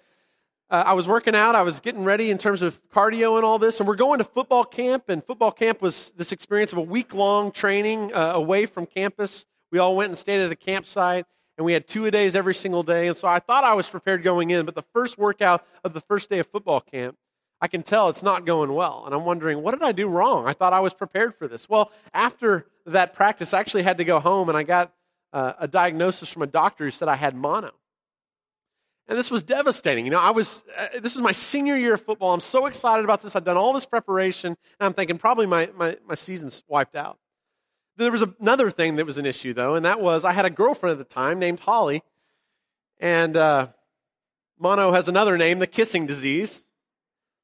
uh, 0.69 0.83
I 0.85 0.93
was 0.93 1.07
working 1.07 1.35
out. 1.35 1.55
I 1.55 1.63
was 1.63 1.79
getting 1.79 2.03
ready 2.03 2.29
in 2.29 2.37
terms 2.37 2.61
of 2.61 2.79
cardio 2.89 3.37
and 3.37 3.45
all 3.45 3.57
this. 3.57 3.79
And 3.79 3.87
we're 3.87 3.95
going 3.95 4.19
to 4.19 4.23
football 4.23 4.63
camp. 4.63 5.09
And 5.09 5.23
football 5.23 5.51
camp 5.51 5.81
was 5.81 6.11
this 6.11 6.31
experience 6.31 6.71
of 6.71 6.77
a 6.77 6.83
week 6.83 7.13
long 7.13 7.51
training 7.51 8.13
uh, 8.13 8.33
away 8.33 8.65
from 8.65 8.85
campus. 8.85 9.45
We 9.71 9.79
all 9.79 9.95
went 9.95 10.09
and 10.09 10.17
stayed 10.17 10.43
at 10.43 10.51
a 10.51 10.55
campsite. 10.55 11.25
And 11.57 11.65
we 11.65 11.73
had 11.73 11.87
two 11.87 12.05
a 12.05 12.11
days 12.11 12.35
every 12.35 12.53
single 12.53 12.83
day. 12.83 13.07
And 13.07 13.17
so 13.17 13.27
I 13.27 13.39
thought 13.39 13.63
I 13.63 13.73
was 13.73 13.89
prepared 13.89 14.23
going 14.23 14.51
in. 14.51 14.65
But 14.65 14.75
the 14.75 14.85
first 14.93 15.17
workout 15.17 15.65
of 15.83 15.93
the 15.93 16.01
first 16.01 16.29
day 16.29 16.39
of 16.39 16.47
football 16.47 16.81
camp, 16.81 17.17
I 17.59 17.67
can 17.67 17.83
tell 17.83 18.07
it's 18.07 18.23
not 18.23 18.45
going 18.45 18.73
well. 18.73 19.03
And 19.05 19.13
I'm 19.13 19.25
wondering, 19.25 19.61
what 19.61 19.71
did 19.71 19.83
I 19.83 19.91
do 19.91 20.07
wrong? 20.07 20.47
I 20.47 20.53
thought 20.53 20.71
I 20.71 20.79
was 20.79 20.93
prepared 20.93 21.35
for 21.35 21.47
this. 21.47 21.67
Well, 21.67 21.91
after 22.13 22.67
that 22.85 23.13
practice, 23.13 23.53
I 23.53 23.59
actually 23.59 23.83
had 23.83 23.97
to 23.97 24.05
go 24.05 24.19
home 24.19 24.47
and 24.47 24.57
I 24.57 24.63
got 24.63 24.93
uh, 25.33 25.53
a 25.59 25.67
diagnosis 25.67 26.29
from 26.29 26.41
a 26.41 26.47
doctor 26.47 26.85
who 26.85 26.91
said 26.91 27.07
I 27.07 27.15
had 27.15 27.35
mono. 27.35 27.71
And 29.07 29.17
this 29.17 29.31
was 29.31 29.41
devastating. 29.41 30.05
You 30.05 30.11
know, 30.11 30.19
I 30.19 30.29
was, 30.29 30.63
uh, 30.77 30.99
this 31.01 31.15
was 31.15 31.21
my 31.21 31.31
senior 31.31 31.75
year 31.75 31.95
of 31.95 32.01
football. 32.05 32.31
I'm 32.31 32.41
so 32.41 32.67
excited 32.67 33.03
about 33.03 33.23
this. 33.23 33.35
I've 33.35 33.43
done 33.43 33.57
all 33.57 33.73
this 33.73 33.85
preparation, 33.85 34.49
and 34.79 34.85
I'm 34.85 34.93
thinking 34.93 35.17
probably 35.17 35.47
my, 35.47 35.69
my, 35.75 35.97
my 36.07 36.13
season's 36.13 36.61
wiped 36.67 36.95
out. 36.95 37.17
There 37.97 38.11
was 38.11 38.23
another 38.39 38.69
thing 38.69 38.97
that 38.97 39.05
was 39.05 39.17
an 39.17 39.25
issue, 39.25 39.53
though, 39.53 39.73
and 39.73 39.83
that 39.85 39.99
was 39.99 40.23
I 40.23 40.31
had 40.31 40.45
a 40.45 40.49
girlfriend 40.49 40.91
at 40.91 40.97
the 40.99 41.13
time 41.13 41.39
named 41.39 41.59
Holly, 41.59 42.03
and 42.99 43.35
uh, 43.35 43.69
mono 44.59 44.91
has 44.91 45.07
another 45.07 45.37
name, 45.37 45.57
the 45.59 45.67
kissing 45.67 46.05
disease. 46.05 46.63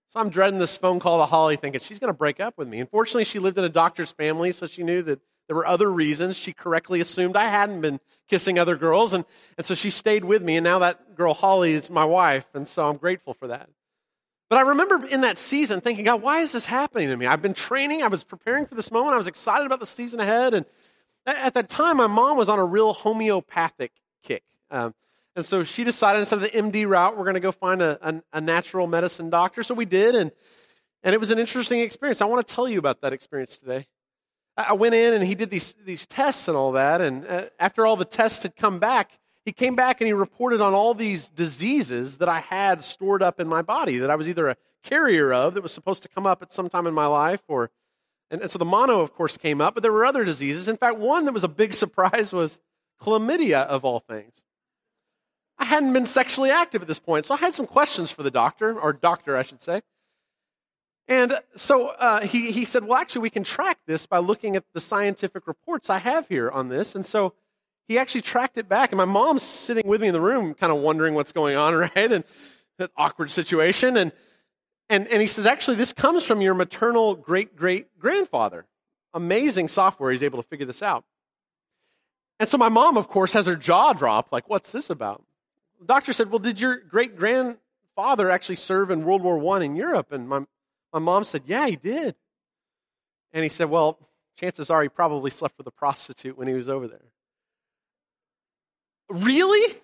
So 0.09 0.19
I'm 0.19 0.29
dreading 0.29 0.59
this 0.59 0.77
phone 0.77 0.99
call 0.99 1.19
to 1.19 1.25
Holly, 1.25 1.55
thinking 1.55 1.81
she's 1.81 1.99
going 1.99 2.13
to 2.13 2.17
break 2.17 2.39
up 2.39 2.57
with 2.57 2.67
me. 2.67 2.79
Unfortunately, 2.79 3.25
she 3.25 3.39
lived 3.39 3.57
in 3.57 3.63
a 3.63 3.69
doctor's 3.69 4.11
family, 4.11 4.51
so 4.51 4.67
she 4.67 4.83
knew 4.83 5.01
that 5.01 5.19
there 5.47 5.55
were 5.55 5.67
other 5.67 5.91
reasons. 5.91 6.37
She 6.37 6.53
correctly 6.53 7.01
assumed 7.01 7.35
I 7.35 7.45
hadn't 7.45 7.81
been 7.81 7.99
kissing 8.27 8.57
other 8.57 8.75
girls, 8.75 9.13
and, 9.13 9.25
and 9.57 9.65
so 9.65 9.75
she 9.75 9.89
stayed 9.89 10.25
with 10.25 10.41
me, 10.41 10.57
and 10.57 10.63
now 10.63 10.79
that 10.79 11.15
girl, 11.15 11.33
Holly, 11.33 11.73
is 11.73 11.89
my 11.89 12.05
wife, 12.05 12.45
and 12.53 12.67
so 12.67 12.89
I'm 12.89 12.97
grateful 12.97 13.33
for 13.33 13.47
that. 13.47 13.69
But 14.49 14.57
I 14.57 14.61
remember 14.61 15.05
in 15.07 15.21
that 15.21 15.37
season 15.37 15.81
thinking, 15.81 16.05
God, 16.05 16.21
why 16.21 16.39
is 16.39 16.51
this 16.51 16.65
happening 16.65 17.09
to 17.09 17.17
me? 17.17 17.25
I've 17.25 17.41
been 17.41 17.53
training, 17.53 18.03
I 18.03 18.07
was 18.07 18.23
preparing 18.23 18.65
for 18.65 18.75
this 18.75 18.91
moment, 18.91 19.13
I 19.13 19.17
was 19.17 19.27
excited 19.27 19.65
about 19.65 19.79
the 19.79 19.85
season 19.85 20.19
ahead, 20.19 20.53
and 20.53 20.65
at 21.25 21.53
that 21.55 21.69
time, 21.69 21.97
my 21.97 22.07
mom 22.07 22.37
was 22.37 22.49
on 22.49 22.59
a 22.59 22.65
real 22.65 22.93
homeopathic 22.93 23.91
kick. 24.23 24.43
Um, 24.69 24.93
and 25.35 25.45
so 25.45 25.63
she 25.63 25.83
decided 25.83 26.19
instead 26.19 26.41
of 26.41 26.43
the 26.43 26.57
MD 26.57 26.87
route, 26.87 27.17
we're 27.17 27.23
going 27.23 27.35
to 27.35 27.39
go 27.39 27.51
find 27.51 27.81
a, 27.81 27.97
a, 28.07 28.21
a, 28.33 28.41
natural 28.41 28.87
medicine 28.87 29.29
doctor. 29.29 29.63
So 29.63 29.73
we 29.73 29.85
did, 29.85 30.15
and, 30.15 30.31
and 31.03 31.13
it 31.13 31.17
was 31.17 31.31
an 31.31 31.39
interesting 31.39 31.81
experience. 31.81 32.21
I 32.21 32.25
want 32.25 32.47
to 32.47 32.53
tell 32.53 32.69
you 32.69 32.79
about 32.79 33.01
that 33.01 33.11
experience 33.11 33.57
today. 33.57 33.87
I 34.57 34.73
went 34.73 34.95
in 34.95 35.13
and 35.13 35.23
he 35.23 35.35
did 35.35 35.49
these, 35.49 35.75
these 35.83 36.07
tests 36.07 36.47
and 36.47 36.55
all 36.55 36.71
that. 36.73 37.01
And 37.01 37.27
uh, 37.27 37.45
after 37.59 37.85
all 37.85 37.97
the 37.97 38.05
tests 38.05 38.43
had 38.43 38.55
come 38.55 38.79
back, 38.79 39.19
he 39.43 39.51
came 39.51 39.75
back 39.75 39.99
and 40.01 40.07
he 40.07 40.13
reported 40.13 40.61
on 40.61 40.73
all 40.73 40.93
these 40.93 41.29
diseases 41.29 42.17
that 42.17 42.29
I 42.29 42.39
had 42.39 42.81
stored 42.81 43.21
up 43.21 43.39
in 43.39 43.47
my 43.47 43.61
body, 43.61 43.97
that 43.99 44.09
I 44.09 44.15
was 44.15 44.29
either 44.29 44.49
a 44.49 44.55
carrier 44.83 45.33
of 45.33 45.53
that 45.55 45.63
was 45.63 45.73
supposed 45.73 46.03
to 46.03 46.09
come 46.09 46.25
up 46.25 46.41
at 46.41 46.51
some 46.51 46.69
time 46.69 46.87
in 46.87 46.93
my 46.93 47.05
life 47.05 47.41
or 47.47 47.71
and, 48.31 48.41
and 48.41 48.49
so 48.49 48.57
the 48.57 48.65
mono 48.65 49.01
of 49.01 49.13
course 49.13 49.37
came 49.37 49.59
up 49.59 49.73
but 49.73 49.83
there 49.83 49.91
were 49.91 50.05
other 50.05 50.23
diseases. 50.23 50.67
In 50.67 50.77
fact 50.77 50.97
one 50.97 51.25
that 51.25 51.33
was 51.33 51.43
a 51.43 51.49
big 51.49 51.73
surprise 51.83 52.31
was 52.31 52.61
chlamydia 53.01 53.65
of 53.65 53.83
all 53.83 53.99
things. 53.99 54.43
I 55.57 55.65
hadn't 55.65 55.93
been 55.93 56.05
sexually 56.05 56.51
active 56.51 56.81
at 56.81 56.87
this 56.87 56.99
point 56.99 57.25
so 57.25 57.33
i 57.33 57.37
had 57.37 57.53
some 57.53 57.65
questions 57.65 58.11
for 58.11 58.23
the 58.23 58.31
doctor 58.31 58.77
or 58.79 58.93
doctor 58.93 59.37
i 59.37 59.43
should 59.43 59.61
say 59.61 59.81
and 61.07 61.33
so 61.55 61.89
uh, 61.89 62.21
he, 62.21 62.51
he 62.51 62.65
said 62.65 62.85
well 62.85 62.97
actually 62.97 63.21
we 63.21 63.29
can 63.29 63.43
track 63.43 63.79
this 63.85 64.05
by 64.05 64.17
looking 64.17 64.55
at 64.55 64.63
the 64.73 64.81
scientific 64.81 65.47
reports 65.47 65.89
i 65.89 65.97
have 65.97 66.27
here 66.27 66.49
on 66.49 66.69
this 66.69 66.95
and 66.95 67.05
so 67.05 67.33
he 67.87 67.97
actually 67.97 68.21
tracked 68.21 68.57
it 68.57 68.67
back 68.67 68.91
and 68.91 68.97
my 68.97 69.05
mom's 69.05 69.43
sitting 69.43 69.87
with 69.87 70.01
me 70.01 70.07
in 70.07 70.13
the 70.13 70.21
room 70.21 70.53
kind 70.53 70.71
of 70.71 70.79
wondering 70.79 71.13
what's 71.13 71.31
going 71.31 71.55
on 71.55 71.73
right 71.95 72.11
and 72.11 72.23
that 72.77 72.91
awkward 72.97 73.31
situation 73.31 73.97
and 73.97 74.11
and, 74.89 75.07
and 75.07 75.21
he 75.21 75.27
says, 75.27 75.45
actually, 75.45 75.77
this 75.77 75.93
comes 75.93 76.23
from 76.23 76.41
your 76.41 76.53
maternal 76.53 77.15
great 77.15 77.55
great 77.55 77.97
grandfather. 77.99 78.65
Amazing 79.13 79.67
software. 79.67 80.11
He's 80.11 80.23
able 80.23 80.41
to 80.41 80.47
figure 80.47 80.65
this 80.65 80.83
out. 80.83 81.05
And 82.39 82.49
so 82.49 82.57
my 82.57 82.69
mom, 82.69 82.97
of 82.97 83.07
course, 83.07 83.33
has 83.33 83.45
her 83.45 83.55
jaw 83.55 83.93
drop 83.93 84.31
like, 84.31 84.49
what's 84.49 84.71
this 84.71 84.89
about? 84.89 85.23
The 85.79 85.85
doctor 85.85 86.13
said, 86.13 86.29
well, 86.29 86.39
did 86.39 86.59
your 86.59 86.77
great 86.77 87.15
grandfather 87.15 88.29
actually 88.29 88.57
serve 88.57 88.91
in 88.91 89.05
World 89.05 89.23
War 89.23 89.57
I 89.57 89.63
in 89.63 89.75
Europe? 89.75 90.11
And 90.11 90.27
my, 90.27 90.45
my 90.95 90.99
mom 90.99 91.25
said, 91.25 91.41
yeah, 91.45 91.67
he 91.67 91.75
did. 91.75 92.15
And 93.33 93.43
he 93.43 93.49
said, 93.49 93.69
well, 93.69 93.99
chances 94.39 94.69
are 94.69 94.81
he 94.81 94.87
probably 94.87 95.29
slept 95.29 95.57
with 95.57 95.67
a 95.67 95.71
prostitute 95.71 96.37
when 96.37 96.47
he 96.47 96.53
was 96.53 96.69
over 96.69 96.87
there. 96.87 97.11
Really? 99.09 99.75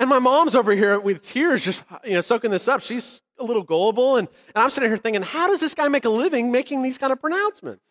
And 0.00 0.08
my 0.08 0.20
mom's 0.20 0.54
over 0.54 0.72
here 0.72 0.98
with 0.98 1.20
tears 1.20 1.62
just, 1.62 1.84
you 2.02 2.14
know, 2.14 2.22
soaking 2.22 2.50
this 2.50 2.66
up. 2.66 2.80
She's 2.80 3.20
a 3.38 3.44
little 3.44 3.62
gullible. 3.62 4.16
And, 4.16 4.26
and 4.54 4.64
I'm 4.64 4.70
sitting 4.70 4.88
here 4.88 4.96
thinking, 4.96 5.20
how 5.20 5.48
does 5.48 5.60
this 5.60 5.74
guy 5.74 5.86
make 5.88 6.06
a 6.06 6.10
living 6.10 6.50
making 6.50 6.80
these 6.80 6.96
kind 6.96 7.12
of 7.12 7.20
pronouncements? 7.20 7.84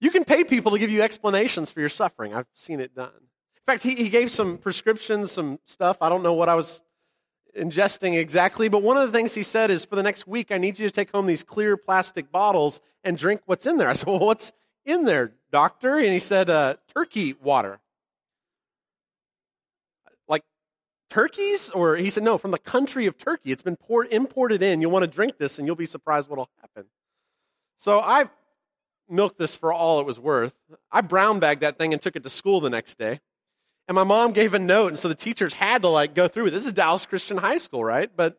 You 0.00 0.12
can 0.12 0.24
pay 0.24 0.44
people 0.44 0.70
to 0.70 0.78
give 0.78 0.90
you 0.90 1.02
explanations 1.02 1.72
for 1.72 1.80
your 1.80 1.88
suffering. 1.88 2.34
I've 2.34 2.46
seen 2.54 2.78
it 2.78 2.94
done. 2.94 3.08
In 3.08 3.64
fact, 3.66 3.82
he, 3.82 3.96
he 3.96 4.08
gave 4.08 4.30
some 4.30 4.58
prescriptions, 4.58 5.32
some 5.32 5.58
stuff. 5.64 5.98
I 6.00 6.08
don't 6.08 6.22
know 6.22 6.34
what 6.34 6.48
I 6.48 6.54
was 6.54 6.80
ingesting 7.56 8.18
exactly, 8.18 8.68
but 8.68 8.82
one 8.82 8.96
of 8.96 9.10
the 9.10 9.16
things 9.16 9.34
he 9.34 9.42
said 9.42 9.70
is 9.70 9.84
for 9.84 9.96
the 9.96 10.02
next 10.02 10.26
week, 10.26 10.50
I 10.50 10.58
need 10.58 10.78
you 10.78 10.86
to 10.86 10.92
take 10.92 11.10
home 11.10 11.26
these 11.26 11.44
clear 11.44 11.76
plastic 11.76 12.32
bottles 12.32 12.80
and 13.04 13.16
drink 13.18 13.42
what's 13.46 13.66
in 13.66 13.76
there. 13.76 13.88
I 13.90 13.92
said, 13.92 14.08
Well, 14.08 14.18
what's 14.18 14.52
in 14.84 15.04
there, 15.04 15.32
doctor? 15.50 15.98
And 15.98 16.12
he 16.12 16.18
said, 16.18 16.50
uh, 16.50 16.76
Turkey 16.94 17.34
water. 17.34 17.80
Like 20.28 20.42
turkeys? 21.10 21.70
Or 21.70 21.96
he 21.96 22.10
said, 22.10 22.22
no, 22.22 22.38
from 22.38 22.50
the 22.50 22.58
country 22.58 23.06
of 23.06 23.18
Turkey. 23.18 23.52
It's 23.52 23.62
been 23.62 23.76
poured, 23.76 24.08
imported 24.12 24.62
in. 24.62 24.80
You'll 24.80 24.90
want 24.90 25.04
to 25.04 25.10
drink 25.10 25.38
this 25.38 25.58
and 25.58 25.66
you'll 25.66 25.76
be 25.76 25.86
surprised 25.86 26.28
what'll 26.28 26.50
happen. 26.60 26.86
So 27.78 28.00
I 28.00 28.28
milked 29.08 29.38
this 29.38 29.56
for 29.56 29.72
all 29.72 30.00
it 30.00 30.06
was 30.06 30.18
worth. 30.18 30.54
I 30.90 31.00
brown 31.00 31.40
bagged 31.40 31.62
that 31.62 31.78
thing 31.78 31.92
and 31.92 32.00
took 32.00 32.16
it 32.16 32.22
to 32.22 32.30
school 32.30 32.60
the 32.60 32.70
next 32.70 32.98
day. 32.98 33.20
And 33.88 33.94
my 33.94 34.04
mom 34.04 34.32
gave 34.32 34.54
a 34.54 34.58
note, 34.58 34.88
and 34.88 34.98
so 34.98 35.08
the 35.08 35.14
teachers 35.14 35.54
had 35.54 35.82
to 35.82 35.88
like 35.88 36.14
go 36.14 36.28
through 36.28 36.46
it. 36.46 36.50
This 36.50 36.66
is 36.66 36.72
Dallas 36.72 37.04
Christian 37.04 37.36
High 37.36 37.58
School, 37.58 37.84
right? 37.84 38.10
But 38.14 38.38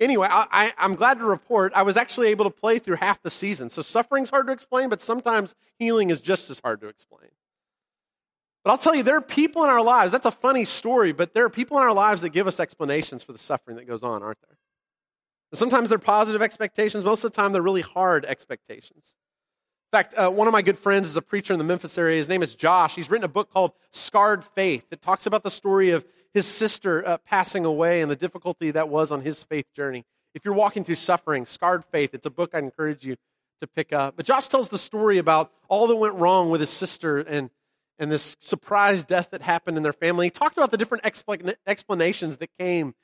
anyway, 0.00 0.28
I, 0.30 0.72
am 0.78 0.94
glad 0.94 1.18
to 1.18 1.24
report 1.24 1.72
I 1.74 1.82
was 1.82 1.96
actually 1.96 2.28
able 2.28 2.44
to 2.44 2.50
play 2.50 2.78
through 2.78 2.96
half 2.96 3.22
the 3.22 3.30
season. 3.30 3.70
So 3.70 3.82
suffering's 3.82 4.30
hard 4.30 4.46
to 4.46 4.52
explain, 4.52 4.88
but 4.88 5.00
sometimes 5.00 5.54
healing 5.78 6.10
is 6.10 6.20
just 6.20 6.48
as 6.50 6.60
hard 6.60 6.80
to 6.82 6.88
explain. 6.88 7.30
But 8.64 8.70
I'll 8.70 8.78
tell 8.78 8.94
you, 8.94 9.02
there 9.02 9.16
are 9.16 9.20
people 9.20 9.62
in 9.64 9.70
our 9.70 9.82
lives, 9.82 10.12
that's 10.12 10.26
a 10.26 10.30
funny 10.30 10.64
story, 10.64 11.12
but 11.12 11.34
there 11.34 11.44
are 11.44 11.50
people 11.50 11.76
in 11.76 11.84
our 11.84 11.92
lives 11.92 12.22
that 12.22 12.30
give 12.30 12.46
us 12.46 12.58
explanations 12.58 13.22
for 13.22 13.32
the 13.32 13.38
suffering 13.38 13.76
that 13.76 13.86
goes 13.86 14.02
on, 14.02 14.22
aren't 14.22 14.40
there? 14.48 14.56
And 15.52 15.58
sometimes 15.58 15.90
they're 15.90 15.98
positive 15.98 16.40
expectations, 16.40 17.04
most 17.04 17.24
of 17.24 17.32
the 17.32 17.36
time 17.36 17.52
they're 17.52 17.62
really 17.62 17.82
hard 17.82 18.24
expectations. 18.24 19.14
In 19.94 19.98
fact, 19.98 20.14
uh, 20.18 20.28
one 20.28 20.48
of 20.48 20.52
my 20.52 20.62
good 20.62 20.76
friends 20.76 21.08
is 21.08 21.16
a 21.16 21.22
preacher 21.22 21.52
in 21.52 21.58
the 21.58 21.64
Memphis 21.64 21.96
area. 21.96 22.16
His 22.16 22.28
name 22.28 22.42
is 22.42 22.56
Josh. 22.56 22.96
He's 22.96 23.08
written 23.08 23.24
a 23.24 23.28
book 23.28 23.52
called 23.52 23.70
Scarred 23.92 24.42
Faith 24.42 24.90
that 24.90 25.00
talks 25.00 25.24
about 25.24 25.44
the 25.44 25.52
story 25.52 25.90
of 25.90 26.04
his 26.32 26.46
sister 26.46 27.06
uh, 27.06 27.18
passing 27.18 27.64
away 27.64 28.00
and 28.00 28.10
the 28.10 28.16
difficulty 28.16 28.72
that 28.72 28.88
was 28.88 29.12
on 29.12 29.20
his 29.20 29.44
faith 29.44 29.66
journey. 29.72 30.04
If 30.34 30.44
you're 30.44 30.52
walking 30.52 30.82
through 30.82 30.96
suffering, 30.96 31.46
Scarred 31.46 31.84
Faith, 31.84 32.12
it's 32.12 32.26
a 32.26 32.30
book 32.30 32.50
I 32.54 32.58
encourage 32.58 33.06
you 33.06 33.14
to 33.60 33.68
pick 33.68 33.92
up. 33.92 34.16
But 34.16 34.26
Josh 34.26 34.48
tells 34.48 34.68
the 34.68 34.78
story 34.78 35.18
about 35.18 35.52
all 35.68 35.86
that 35.86 35.94
went 35.94 36.16
wrong 36.16 36.50
with 36.50 36.60
his 36.60 36.70
sister 36.70 37.18
and 37.18 37.50
and 37.96 38.10
this 38.10 38.36
surprise 38.40 39.04
death 39.04 39.30
that 39.30 39.42
happened 39.42 39.76
in 39.76 39.84
their 39.84 39.92
family. 39.92 40.26
He 40.26 40.30
talked 40.30 40.56
about 40.56 40.72
the 40.72 40.76
different 40.76 41.04
explanations 41.68 42.38
that 42.38 42.50
came 42.58 42.96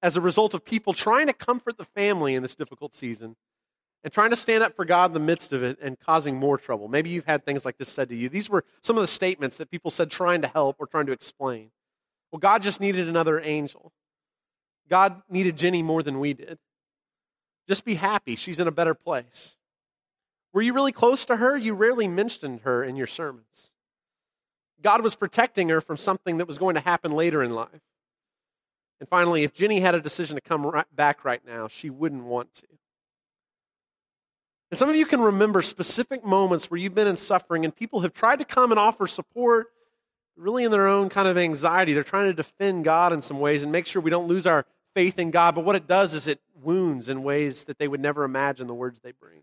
as 0.00 0.16
a 0.16 0.20
result 0.20 0.54
of 0.54 0.64
people 0.64 0.92
trying 0.92 1.26
to 1.26 1.32
comfort 1.32 1.76
the 1.76 1.84
family 1.84 2.36
in 2.36 2.42
this 2.42 2.54
difficult 2.54 2.94
season 2.94 3.34
and 4.04 4.12
trying 4.12 4.30
to 4.30 4.36
stand 4.36 4.62
up 4.62 4.76
for 4.76 4.84
God 4.84 5.10
in 5.10 5.14
the 5.14 5.20
midst 5.20 5.52
of 5.52 5.62
it 5.62 5.78
and 5.80 5.98
causing 5.98 6.36
more 6.36 6.58
trouble. 6.58 6.88
Maybe 6.88 7.10
you've 7.10 7.26
had 7.26 7.44
things 7.44 7.64
like 7.64 7.78
this 7.78 7.88
said 7.88 8.08
to 8.10 8.16
you. 8.16 8.28
These 8.28 8.48
were 8.48 8.64
some 8.82 8.96
of 8.96 9.00
the 9.00 9.08
statements 9.08 9.56
that 9.56 9.70
people 9.70 9.90
said 9.90 10.10
trying 10.10 10.42
to 10.42 10.48
help 10.48 10.76
or 10.78 10.86
trying 10.86 11.06
to 11.06 11.12
explain. 11.12 11.70
Well, 12.30 12.38
God 12.38 12.62
just 12.62 12.80
needed 12.80 13.08
another 13.08 13.40
angel. 13.40 13.92
God 14.88 15.22
needed 15.28 15.56
Jenny 15.56 15.82
more 15.82 16.02
than 16.02 16.20
we 16.20 16.34
did. 16.34 16.58
Just 17.68 17.84
be 17.84 17.96
happy. 17.96 18.36
She's 18.36 18.60
in 18.60 18.68
a 18.68 18.72
better 18.72 18.94
place. 18.94 19.56
Were 20.52 20.62
you 20.62 20.72
really 20.72 20.92
close 20.92 21.24
to 21.26 21.36
her? 21.36 21.56
You 21.56 21.74
rarely 21.74 22.08
mentioned 22.08 22.60
her 22.60 22.82
in 22.84 22.96
your 22.96 23.06
sermons. 23.06 23.72
God 24.82 25.02
was 25.02 25.14
protecting 25.14 25.68
her 25.68 25.80
from 25.80 25.96
something 25.96 26.38
that 26.38 26.46
was 26.46 26.58
going 26.58 26.74
to 26.76 26.80
happen 26.80 27.10
later 27.10 27.42
in 27.42 27.54
life. 27.54 27.82
And 29.00 29.08
finally, 29.08 29.42
if 29.42 29.52
Jenny 29.52 29.80
had 29.80 29.94
a 29.94 30.00
decision 30.00 30.36
to 30.36 30.40
come 30.40 30.64
right 30.64 30.86
back 30.94 31.24
right 31.24 31.44
now, 31.44 31.68
she 31.68 31.90
wouldn't 31.90 32.24
want 32.24 32.54
to. 32.54 32.66
And 34.70 34.78
some 34.78 34.88
of 34.88 34.96
you 34.96 35.06
can 35.06 35.20
remember 35.20 35.62
specific 35.62 36.24
moments 36.24 36.70
where 36.70 36.78
you've 36.78 36.94
been 36.94 37.06
in 37.06 37.16
suffering 37.16 37.64
and 37.64 37.74
people 37.74 38.00
have 38.00 38.12
tried 38.12 38.40
to 38.40 38.44
come 38.44 38.72
and 38.72 38.80
offer 38.80 39.06
support, 39.06 39.68
really 40.36 40.64
in 40.64 40.70
their 40.70 40.86
own 40.88 41.08
kind 41.08 41.28
of 41.28 41.38
anxiety. 41.38 41.92
They're 41.92 42.02
trying 42.02 42.26
to 42.26 42.34
defend 42.34 42.84
God 42.84 43.12
in 43.12 43.22
some 43.22 43.38
ways 43.38 43.62
and 43.62 43.70
make 43.70 43.86
sure 43.86 44.02
we 44.02 44.10
don't 44.10 44.28
lose 44.28 44.46
our 44.46 44.66
faith 44.94 45.18
in 45.18 45.30
God. 45.30 45.54
But 45.54 45.64
what 45.64 45.76
it 45.76 45.86
does 45.86 46.14
is 46.14 46.26
it 46.26 46.40
wounds 46.62 47.08
in 47.08 47.22
ways 47.22 47.64
that 47.64 47.78
they 47.78 47.86
would 47.86 48.00
never 48.00 48.24
imagine 48.24 48.66
the 48.66 48.74
words 48.74 49.00
they 49.00 49.12
bring. 49.12 49.42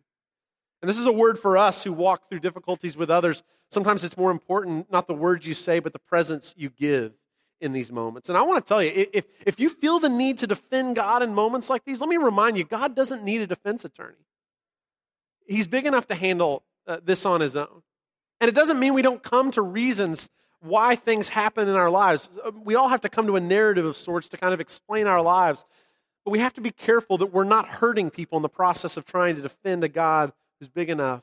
And 0.81 0.89
this 0.89 0.99
is 0.99 1.05
a 1.05 1.11
word 1.11 1.39
for 1.39 1.57
us 1.57 1.83
who 1.83 1.93
walk 1.93 2.27
through 2.27 2.41
difficulties 2.41 2.97
with 2.97 3.09
others. 3.09 3.43
Sometimes 3.71 4.03
it's 4.03 4.17
more 4.17 4.31
important, 4.31 4.91
not 4.91 5.07
the 5.07 5.13
words 5.13 5.47
you 5.47 5.53
say, 5.53 5.79
but 5.79 5.93
the 5.93 5.99
presence 5.99 6.53
you 6.57 6.69
give 6.69 7.13
in 7.61 7.71
these 7.71 7.89
moments. 7.89 8.27
And 8.27 8.37
I 8.37 8.41
want 8.41 8.63
to 8.63 8.67
tell 8.67 8.83
you, 8.83 9.07
if, 9.13 9.23
if 9.45 9.59
you 9.59 9.69
feel 9.69 9.99
the 9.99 10.09
need 10.09 10.39
to 10.39 10.47
defend 10.47 10.97
God 10.97 11.23
in 11.23 11.33
moments 11.33 11.69
like 11.69 11.85
these, 11.85 12.01
let 12.01 12.09
me 12.09 12.17
remind 12.17 12.57
you, 12.57 12.65
God 12.65 12.93
doesn't 12.93 13.23
need 13.23 13.39
a 13.39 13.47
defense 13.47 13.85
attorney. 13.85 14.17
He's 15.47 15.67
big 15.67 15.85
enough 15.85 16.07
to 16.07 16.15
handle 16.15 16.63
uh, 16.87 16.97
this 17.03 17.25
on 17.25 17.41
his 17.41 17.55
own. 17.55 17.83
And 18.41 18.49
it 18.49 18.55
doesn't 18.55 18.79
mean 18.79 18.93
we 18.93 19.01
don't 19.01 19.23
come 19.23 19.51
to 19.51 19.61
reasons 19.61 20.29
why 20.59 20.95
things 20.95 21.29
happen 21.29 21.67
in 21.67 21.75
our 21.75 21.89
lives. 21.89 22.29
Uh, 22.43 22.51
we 22.63 22.75
all 22.75 22.89
have 22.89 23.01
to 23.01 23.09
come 23.09 23.27
to 23.27 23.35
a 23.35 23.39
narrative 23.39 23.85
of 23.85 23.97
sorts 23.97 24.29
to 24.29 24.37
kind 24.37 24.53
of 24.53 24.59
explain 24.59 25.07
our 25.07 25.21
lives. 25.21 25.65
But 26.25 26.31
we 26.31 26.39
have 26.39 26.53
to 26.53 26.61
be 26.61 26.71
careful 26.71 27.17
that 27.17 27.27
we're 27.27 27.43
not 27.43 27.67
hurting 27.67 28.09
people 28.09 28.37
in 28.37 28.43
the 28.43 28.49
process 28.49 28.95
of 28.97 29.05
trying 29.05 29.35
to 29.35 29.41
defend 29.41 29.83
a 29.83 29.89
God 29.89 30.31
who's 30.59 30.69
big 30.69 30.89
enough 30.89 31.21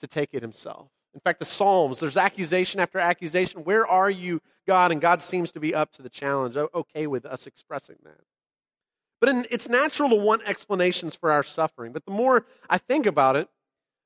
to 0.00 0.06
take 0.06 0.30
it 0.32 0.42
himself. 0.42 0.88
In 1.14 1.20
fact, 1.20 1.38
the 1.38 1.44
Psalms, 1.44 2.00
there's 2.00 2.16
accusation 2.16 2.80
after 2.80 2.98
accusation. 2.98 3.62
Where 3.62 3.86
are 3.86 4.10
you, 4.10 4.42
God? 4.66 4.90
And 4.90 5.00
God 5.00 5.20
seems 5.20 5.52
to 5.52 5.60
be 5.60 5.72
up 5.72 5.92
to 5.92 6.02
the 6.02 6.08
challenge, 6.08 6.56
okay 6.56 7.06
with 7.06 7.24
us 7.24 7.46
expressing 7.46 7.96
that. 8.02 8.20
But 9.24 9.34
in, 9.34 9.46
it's 9.50 9.70
natural 9.70 10.10
to 10.10 10.16
want 10.16 10.42
explanations 10.44 11.14
for 11.14 11.32
our 11.32 11.42
suffering. 11.42 11.92
But 11.92 12.04
the 12.04 12.10
more 12.10 12.44
I 12.68 12.76
think 12.76 13.06
about 13.06 13.36
it, 13.36 13.48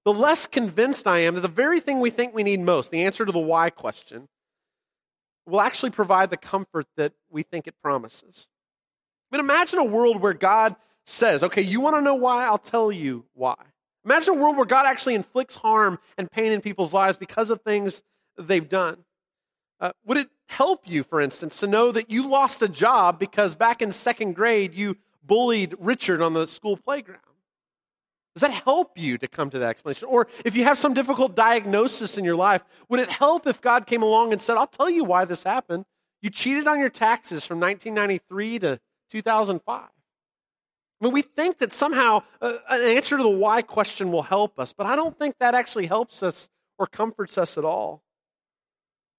the 0.05 0.13
less 0.13 0.47
convinced 0.47 1.09
I 1.09 1.19
am 1.19 1.35
that 1.35 1.41
the 1.41 1.49
very 1.49 1.81
thing 1.81 1.99
we 1.99 2.11
think 2.11 2.35
we 2.35 2.45
need 2.45 2.61
most, 2.61 2.93
the 2.93 3.03
answer 3.03 3.27
to 3.27 3.33
the 3.33 3.41
why 3.41 3.71
question, 3.71 4.29
will 5.45 5.61
actually 5.61 5.91
provide 5.91 6.31
the 6.31 6.37
comfort 6.37 6.87
that 6.97 7.15
we 7.31 7.43
think 7.43 7.67
it 7.67 7.75
promises. 7.83 8.47
But 9.33 9.41
imagine 9.41 9.81
a 9.81 9.85
world 9.85 10.23
where 10.23 10.35
God 10.35 10.77
says, 11.05 11.43
okay, 11.43 11.63
you 11.63 11.81
want 11.81 11.97
to 11.97 12.01
know 12.01 12.15
why? 12.15 12.47
I'll 12.47 12.57
tell 12.57 12.93
you 12.93 13.25
why. 13.35 13.57
Imagine 14.05 14.35
a 14.35 14.39
world 14.39 14.57
where 14.57 14.67
God 14.67 14.87
actually 14.87 15.17
inflicts 15.17 15.57
harm 15.57 15.99
and 16.17 16.31
pain 16.31 16.53
in 16.53 16.61
people's 16.61 16.95
lives 16.95 17.17
because 17.17 17.51
of 17.51 17.63
things 17.63 18.05
they've 18.37 18.69
done. 18.69 18.99
Uh, 19.81 19.91
would 20.07 20.19
it 20.19 20.29
help 20.47 20.83
you, 20.89 21.03
for 21.03 21.21
instance, 21.21 21.59
to 21.59 21.67
know 21.67 21.91
that 21.91 22.09
you 22.09 22.29
lost 22.29 22.63
a 22.63 22.69
job 22.69 23.19
because 23.19 23.57
back 23.57 23.83
in 23.83 23.91
second 23.91 24.35
grade 24.35 24.75
you 24.75 24.97
bullied 25.29 25.77
Richard 25.79 26.21
on 26.21 26.33
the 26.33 26.49
school 26.49 26.77
playground? 26.77 27.21
Does 28.35 28.43
that 28.43 28.63
help 28.65 28.97
you 28.97 29.19
to 29.19 29.29
come 29.29 29.51
to 29.51 29.59
that 29.59 29.71
explanation? 29.71 30.09
Or 30.09 30.29
if 30.45 30.57
you 30.57 30.65
have 30.65 30.79
some 30.79 30.95
difficult 30.95 31.35
diagnosis 31.35 32.19
in 32.19 32.25
your 32.25 32.37
life, 32.37 32.63
would 32.89 33.01
it 33.01 33.11
help 33.11 33.47
if 33.47 33.61
God 33.61 33.87
came 33.87 34.03
along 34.03 34.33
and 34.33 34.41
said, 34.41 34.57
I'll 34.57 34.67
tell 34.67 34.91
you 34.91 35.05
why 35.05 35.25
this 35.25 35.43
happened? 35.43 35.85
You 36.23 36.31
cheated 36.31 36.67
on 36.67 36.81
your 36.81 36.89
taxes 36.89 37.45
from 37.45 37.61
1993 37.61 38.59
to 38.61 38.81
2005. 39.11 39.81
I 39.81 41.05
mean, 41.05 41.13
we 41.13 41.23
think 41.23 41.59
that 41.59 41.73
somehow 41.73 42.23
uh, 42.41 42.55
an 42.69 42.97
answer 42.97 43.17
to 43.17 43.23
the 43.23 43.29
why 43.29 43.63
question 43.63 44.11
will 44.11 44.23
help 44.23 44.59
us, 44.59 44.73
but 44.73 44.87
I 44.87 44.97
don't 44.97 45.17
think 45.17 45.37
that 45.39 45.55
actually 45.55 45.87
helps 45.87 46.23
us 46.23 46.49
or 46.79 46.87
comforts 46.87 47.39
us 47.39 47.57
at 47.57 47.65
all. 47.65 48.03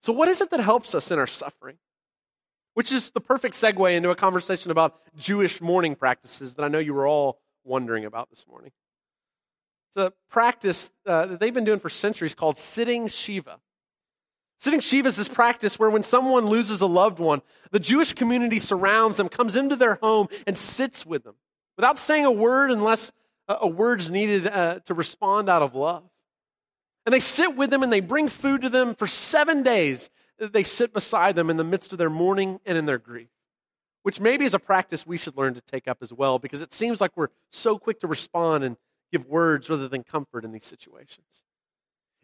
So, 0.02 0.14
what 0.14 0.28
is 0.30 0.42
it 0.42 0.50
that 0.52 0.60
helps 0.60 0.96
us 0.96 1.12
in 1.12 1.20
our 1.20 1.28
suffering? 1.28 1.78
Which 2.74 2.92
is 2.92 3.12
the 3.12 3.22
perfect 3.22 3.56
segue 3.56 3.96
into 3.96 4.10
a 4.10 4.16
conversation 4.16 4.72
about 4.72 5.00
Jewish 5.18 5.62
mourning 5.62 5.96
practices 5.96 6.54
that 6.56 6.64
I 6.64 6.68
know 6.68 6.80
you 6.80 6.94
were 6.94 7.08
all 7.08 7.40
wondering 7.64 8.06
about 8.06 8.30
this 8.30 8.46
morning. 8.48 8.72
It's 9.90 9.98
a 9.98 10.14
practice 10.30 10.92
uh, 11.06 11.26
that 11.26 11.40
they've 11.40 11.54
been 11.54 11.66
doing 11.66 11.80
for 11.80 11.90
centuries 11.90 12.36
called 12.36 12.58
sitting 12.58 13.08
Shiva. 13.08 13.60
Sitting 14.58 14.82
Shiva 14.82 15.08
is 15.08 15.16
this 15.16 15.28
practice 15.28 15.80
where 15.80 15.90
when 15.90 16.04
someone 16.04 16.46
loses 16.48 16.82
a 16.82 16.86
loved 16.86 17.18
one, 17.18 17.42
the 17.72 17.80
Jewish 17.80 18.14
community 18.14 18.60
surrounds 18.60 19.18
them, 19.18 19.30
comes 19.30 19.56
into 19.56 19.76
their 19.76 19.96
home, 19.96 20.28
and 20.46 20.58
sits 20.58 21.06
with 21.06 21.24
them 21.24 21.36
without 21.78 21.98
saying 21.98 22.26
a 22.26 22.32
word 22.32 22.70
unless 22.70 23.14
a 23.48 23.68
word's 23.68 24.12
needed 24.12 24.46
uh, 24.46 24.80
to 24.86 24.94
respond 24.94 25.50
out 25.50 25.62
of 25.62 25.74
love. 25.74 26.04
And 27.06 27.14
they 27.14 27.20
sit 27.20 27.56
with 27.56 27.72
them 27.72 27.82
and 27.82 27.92
they 27.92 28.02
bring 28.02 28.30
food 28.30 28.62
to 28.62 28.70
them 28.70 28.94
for 28.94 29.08
seven 29.08 29.64
days. 29.64 30.10
They 30.40 30.64
sit 30.64 30.94
beside 30.94 31.36
them 31.36 31.50
in 31.50 31.58
the 31.58 31.64
midst 31.64 31.92
of 31.92 31.98
their 31.98 32.10
mourning 32.10 32.60
and 32.66 32.78
in 32.78 32.86
their 32.86 32.98
grief, 32.98 33.30
which 34.04 34.20
maybe 34.20 34.46
is 34.46 34.54
a 34.54 34.60
practice 34.60 35.06
we 35.06 35.18
should 35.18 35.38
learn 35.38 35.54
to 35.54 35.62
take 35.62 35.88
up 35.88 35.98
as 36.02 36.14
well 36.14 36.40
because 36.40 36.62
it 36.62 36.74
seems 36.74 37.02
like 37.02 37.12
we're 37.16 37.30
so 37.52 37.78
quick 37.78 38.00
to 38.02 38.08
respond 38.08 38.64
and 38.64 38.78
give 39.12 39.26
words 39.26 39.70
rather 39.70 39.88
than 39.88 40.04
comfort 40.04 40.46
in 40.46 40.52
these 40.52 40.66
situations. 40.66 41.44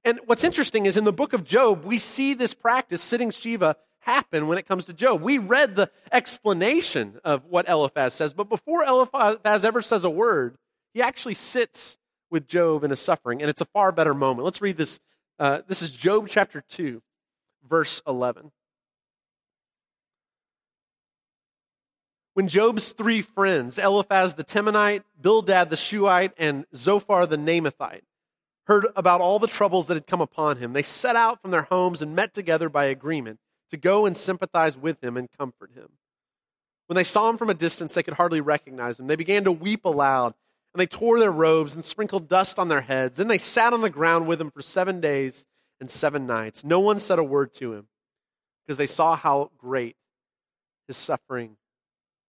And 0.04 0.20
what's 0.28 0.44
interesting 0.44 0.86
is 0.86 0.98
in 0.98 1.04
the 1.04 1.12
book 1.12 1.34
of 1.34 1.44
Job, 1.44 1.84
we 1.84 1.98
see 1.98 2.36
this 2.36 2.54
practice, 2.54 3.02
sitting 3.02 3.32
Shiva, 3.32 3.76
happen 4.06 4.48
when 4.48 4.60
it 4.60 4.68
comes 4.68 4.86
to 4.86 4.94
Job. 4.94 5.22
We 5.22 5.40
read 5.40 5.76
the 5.76 5.90
explanation 6.12 7.20
of 7.24 7.44
what 7.46 7.68
Eliphaz 7.68 8.14
says, 8.14 8.34
but 8.34 8.48
before 8.48 8.84
Eliphaz 8.84 9.66
ever 9.66 9.82
says 9.82 10.06
a 10.06 10.10
word, 10.10 10.58
he 10.94 11.02
actually 11.02 11.34
sits 11.34 11.98
with 12.30 12.48
Job 12.48 12.84
in 12.84 12.92
his 12.92 13.00
suffering, 13.00 13.42
and 13.42 13.50
it's 13.50 13.62
a 13.62 13.66
far 13.66 13.92
better 13.92 14.14
moment. 14.14 14.46
Let's 14.46 14.62
read 14.62 14.78
this. 14.78 15.00
Uh, 15.40 15.62
this 15.68 15.82
is 15.82 15.90
Job 15.90 16.28
chapter 16.30 16.62
2, 16.70 17.02
verse 17.70 18.02
11. 18.08 18.52
When 22.34 22.50
Job's 22.50 22.92
three 22.92 23.22
friends, 23.22 23.78
Eliphaz 23.78 24.34
the 24.34 24.44
Temanite, 24.44 25.04
Bildad 25.20 25.70
the 25.70 25.78
Shuhite, 25.78 26.34
and 26.38 26.66
Zophar 26.76 27.26
the 27.26 27.38
Naamathite, 27.38 28.02
heard 28.68 28.88
about 28.96 29.22
all 29.22 29.40
the 29.40 29.48
troubles 29.48 29.88
that 29.88 29.94
had 29.94 30.06
come 30.06 30.20
upon 30.20 30.58
him, 30.58 30.74
they 30.74 30.84
set 30.84 31.16
out 31.16 31.42
from 31.42 31.52
their 31.52 31.64
homes 31.64 32.02
and 32.02 32.14
met 32.14 32.34
together 32.34 32.68
by 32.68 32.86
agreement 32.86 33.40
to 33.72 33.78
go 33.78 34.06
and 34.06 34.18
sympathize 34.18 34.78
with 34.78 35.02
him 35.02 35.16
and 35.16 35.30
comfort 35.38 35.72
him. 35.74 35.92
When 36.88 36.96
they 36.96 37.06
saw 37.06 37.30
him 37.30 37.38
from 37.38 37.50
a 37.50 37.56
distance, 37.56 37.94
they 37.94 38.04
could 38.04 38.16
hardly 38.16 38.42
recognize 38.42 39.00
him. 39.00 39.08
They 39.08 39.16
began 39.16 39.46
to 39.46 39.52
weep 39.52 39.86
aloud, 39.86 40.34
and 40.74 40.82
they 40.82 40.88
tore 40.88 41.20
their 41.20 41.32
robes 41.32 41.74
and 41.74 41.86
sprinkled 41.86 42.28
dust 42.28 42.60
on 42.60 42.68
their 42.68 42.82
heads. 42.82 43.16
Then 43.16 43.30
they 43.30 43.38
sat 43.38 43.72
on 43.72 43.82
the 43.82 43.90
ground 43.90 44.28
with 44.28 44.42
him 44.42 44.52
for 44.52 44.62
seven 44.62 45.00
days 45.00 45.46
and 45.86 45.92
seven 45.92 46.26
nights. 46.26 46.66
No 46.66 46.80
one 46.80 46.98
said 46.98 47.20
a 47.20 47.24
word 47.24 47.54
to 47.54 47.74
him 47.74 47.86
because 48.66 48.78
they 48.78 48.88
saw 48.88 49.16
how 49.16 49.52
great 49.56 49.96
his 50.88 50.98
suffering 50.98 51.58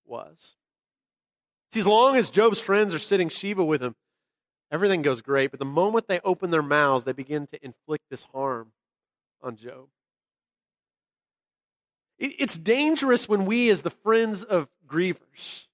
was. 0.04 0.56
See, 1.72 1.80
as 1.80 1.86
long 1.86 2.16
as 2.16 2.28
Job's 2.28 2.60
friends 2.60 2.92
are 2.92 2.98
sitting 2.98 3.30
Shiva 3.30 3.64
with 3.64 3.82
him, 3.82 3.94
everything 4.70 5.00
goes 5.00 5.22
great. 5.22 5.52
But 5.52 5.58
the 5.58 5.64
moment 5.64 6.06
they 6.06 6.20
open 6.20 6.50
their 6.50 6.62
mouths, 6.62 7.04
they 7.04 7.14
begin 7.14 7.46
to 7.46 7.64
inflict 7.64 8.04
this 8.10 8.24
harm 8.24 8.72
on 9.42 9.56
Job. 9.56 9.88
It's 12.18 12.58
dangerous 12.58 13.26
when 13.26 13.46
we, 13.46 13.70
as 13.70 13.80
the 13.80 13.90
friends 13.90 14.42
of 14.42 14.68
grievers, 14.86 15.66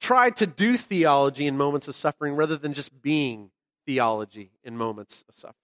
try 0.00 0.30
to 0.30 0.46
do 0.46 0.76
theology 0.76 1.48
in 1.48 1.56
moments 1.56 1.88
of 1.88 1.96
suffering 1.96 2.34
rather 2.34 2.56
than 2.56 2.72
just 2.72 3.02
being 3.02 3.50
theology 3.84 4.52
in 4.62 4.76
moments 4.76 5.24
of 5.28 5.36
suffering. 5.36 5.61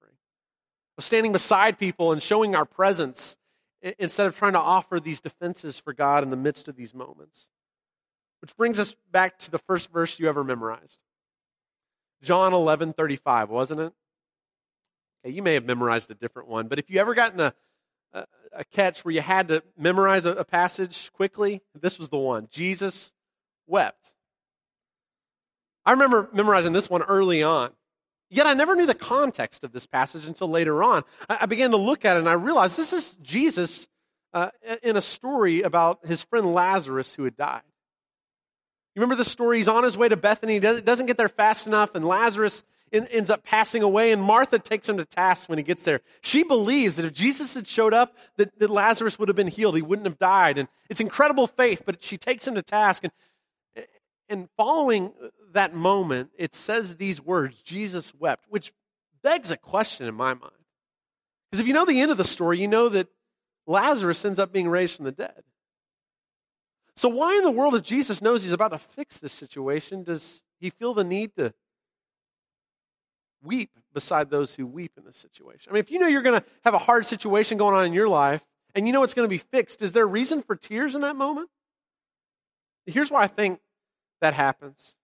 Standing 1.00 1.33
beside 1.33 1.78
people 1.78 2.12
and 2.12 2.23
showing 2.23 2.57
our 2.57 2.64
presence 2.64 3.37
instead 3.99 4.27
of 4.27 4.37
trying 4.37 4.55
to 4.55 4.59
offer 4.59 4.99
these 4.99 5.20
defenses 5.20 5.79
for 5.79 5.92
God 5.92 6.25
in 6.25 6.31
the 6.31 6.37
midst 6.37 6.66
of 6.68 6.77
these 6.77 6.94
moments. 6.94 7.49
Which 8.40 8.57
brings 8.57 8.79
us 8.79 8.94
back 9.11 9.38
to 9.40 9.51
the 9.51 9.59
first 9.59 9.92
verse 9.92 10.18
you 10.18 10.29
ever 10.29 10.42
memorized. 10.42 10.99
John 12.22 12.53
11, 12.53 12.94
35, 12.94 13.51
wasn't 13.51 13.81
it? 13.81 13.92
Okay, 15.25 15.35
you 15.35 15.42
may 15.42 15.55
have 15.55 15.64
memorized 15.64 16.11
a 16.11 16.14
different 16.14 16.49
one, 16.49 16.68
but 16.68 16.79
if 16.79 16.90
you 16.90 17.01
ever 17.01 17.14
gotten 17.14 17.40
a, 17.40 17.55
a, 18.12 18.27
a 18.53 18.64
catch 18.64 19.05
where 19.05 19.14
you 19.14 19.20
had 19.20 19.49
to 19.49 19.62
memorize 19.77 20.25
a, 20.25 20.33
a 20.33 20.44
passage 20.44 21.12
quickly, 21.12 21.61
this 21.81 21.99
was 21.99 22.09
the 22.09 22.18
one. 22.18 22.49
Jesus 22.51 23.12
wept. 23.66 24.12
I 25.85 25.92
remember 25.92 26.29
memorizing 26.33 26.72
this 26.72 26.90
one 26.90 27.03
early 27.03 27.42
on. 27.42 27.70
Yet 28.31 28.47
I 28.47 28.55
never 28.55 28.77
knew 28.77 28.87
the 28.87 28.95
context 28.95 29.64
of 29.64 29.73
this 29.73 29.87
passage 29.87 30.27
until 30.27 30.49
later 30.49 30.83
on. 30.83 31.03
I, 31.29 31.47
began 31.47 31.71
to 31.71 31.77
look 31.77 32.05
at 32.05 32.17
it 32.17 32.21
and 32.21 32.29
I 32.29 32.35
realized 32.35 32.77
this 32.77 32.93
is 32.93 33.17
Jesus 33.23 33.88
uh, 34.35 34.51
in 34.83 34.97
a 34.97 35.01
story 35.01 35.62
about 35.62 36.05
his 36.07 36.23
friend 36.23 36.53
Lazarus 36.53 37.14
who 37.14 37.25
had 37.25 37.37
died. 37.37 37.62
You 38.95 39.01
remember 39.01 39.23
the 39.23 39.29
story? 39.29 39.59
He's 39.59 39.69
on 39.69 39.85
his 39.85 39.97
way 39.97 40.09
to 40.09 40.17
Bethany. 40.17 40.55
He 40.55 40.61
doesn't 40.61 41.07
get 41.07 41.17
there 41.17 41.29
fast 41.29 41.67
enough, 41.67 41.95
and 41.95 42.05
Lazarus 42.05 42.64
ends 42.93 43.31
up 43.31 43.45
passing 43.45 43.83
away, 43.83 44.12
and 44.12 44.23
Martha 44.23 44.59
takes 44.59 44.88
him 44.88 44.97
to 44.97 45.05
task 45.05 45.49
when 45.49 45.59
he 45.59 45.62
gets 45.62 45.83
there. 45.83 46.01
She 46.21 46.43
believes 46.43 46.97
that 46.97 47.05
if 47.05 47.12
Jesus 47.12 47.55
had 47.55 47.67
showed 47.67 47.95
up, 47.95 48.17
that, 48.37 48.59
that 48.59 48.71
Lazarus 48.71 49.19
would 49.19 49.29
have 49.29 49.37
been 49.37 49.49
healed. 49.49 49.77
He 49.77 49.83
wouldn't 49.83 50.07
have 50.07 50.19
died. 50.19 50.59
And 50.59 50.69
it's 50.88 51.01
incredible 51.01 51.47
faith, 51.47 51.83
but 51.85 52.03
she 52.03 52.17
takes 52.17 52.47
him 52.47 52.55
to 52.55 52.62
task. 52.62 53.05
And, 53.05 53.12
and 54.29 54.49
following 54.57 55.12
that 55.53 55.75
moment, 55.75 56.31
it 56.37 56.55
says 56.55 56.97
these 56.97 57.21
words 57.21 57.62
Jesus 57.62 58.14
wept, 58.14 58.45
which 58.49 58.73
begs 59.23 59.51
a 59.51 59.57
question 59.57 60.07
in 60.07 60.14
my 60.14 60.35
mind. 60.35 60.53
Because 61.51 61.61
if 61.61 61.67
you 61.67 61.73
know 61.73 61.85
the 61.85 62.01
end 62.01 62.11
of 62.11 62.19
the 62.19 62.25
story, 62.25 62.61
you 62.61 62.69
know 62.69 62.88
that 62.91 63.09
Lazarus 63.67 64.25
ends 64.25 64.38
up 64.38 64.53
being 64.53 64.69
raised 64.69 64.97
from 64.97 65.05
the 65.05 65.12
dead. 65.12 65.43
So, 66.97 67.09
why 67.09 67.37
in 67.37 67.43
the 67.43 67.51
world, 67.51 67.75
if 67.75 67.83
Jesus 67.83 68.21
knows 68.21 68.43
he's 68.43 68.53
about 68.53 68.73
to 68.73 68.79
fix 68.79 69.19
this 69.19 69.33
situation, 69.33 70.03
does 70.03 70.43
he 70.59 70.71
feel 70.71 70.95
the 70.95 71.05
need 71.05 71.37
to 71.37 71.55
weep 73.43 73.71
beside 73.93 74.31
those 74.31 74.55
who 74.55 74.67
weep 74.67 74.93
in 74.97 75.05
this 75.05 75.17
situation. 75.17 75.71
I 75.71 75.75
mean, 75.75 75.81
if 75.81 75.91
you 75.91 75.99
know 75.99 76.07
you're 76.07 76.23
going 76.23 76.41
to 76.41 76.47
have 76.64 76.75
a 76.75 76.79
hard 76.79 77.07
situation 77.07 77.59
going 77.59 77.75
on 77.75 77.85
in 77.85 77.93
your 77.93 78.09
life 78.09 78.45
and 78.75 78.87
you 78.87 78.93
know 78.93 79.03
it's 79.03 79.14
going 79.14 79.25
to 79.25 79.31
be 79.31 79.38
fixed, 79.38 79.83
is 79.83 79.93
there 79.93 80.07
reason 80.07 80.43
for 80.43 80.57
tears 80.57 80.95
in 80.95 81.03
that 81.03 81.17
moment? 81.17 81.49
Here's 82.87 83.11
why 83.11 83.23
I 83.23 83.27
think 83.27 83.61
happens. 84.35 84.96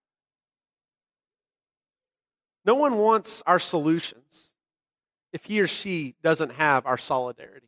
No 2.65 2.75
one 2.75 2.97
wants 2.97 3.43
our 3.45 3.59
solutions 3.59 4.51
if 5.31 5.45
he 5.45 5.59
or 5.59 5.67
she 5.67 6.15
doesn't 6.23 6.53
have 6.53 6.85
our 6.85 6.97
solidarity. 6.97 7.67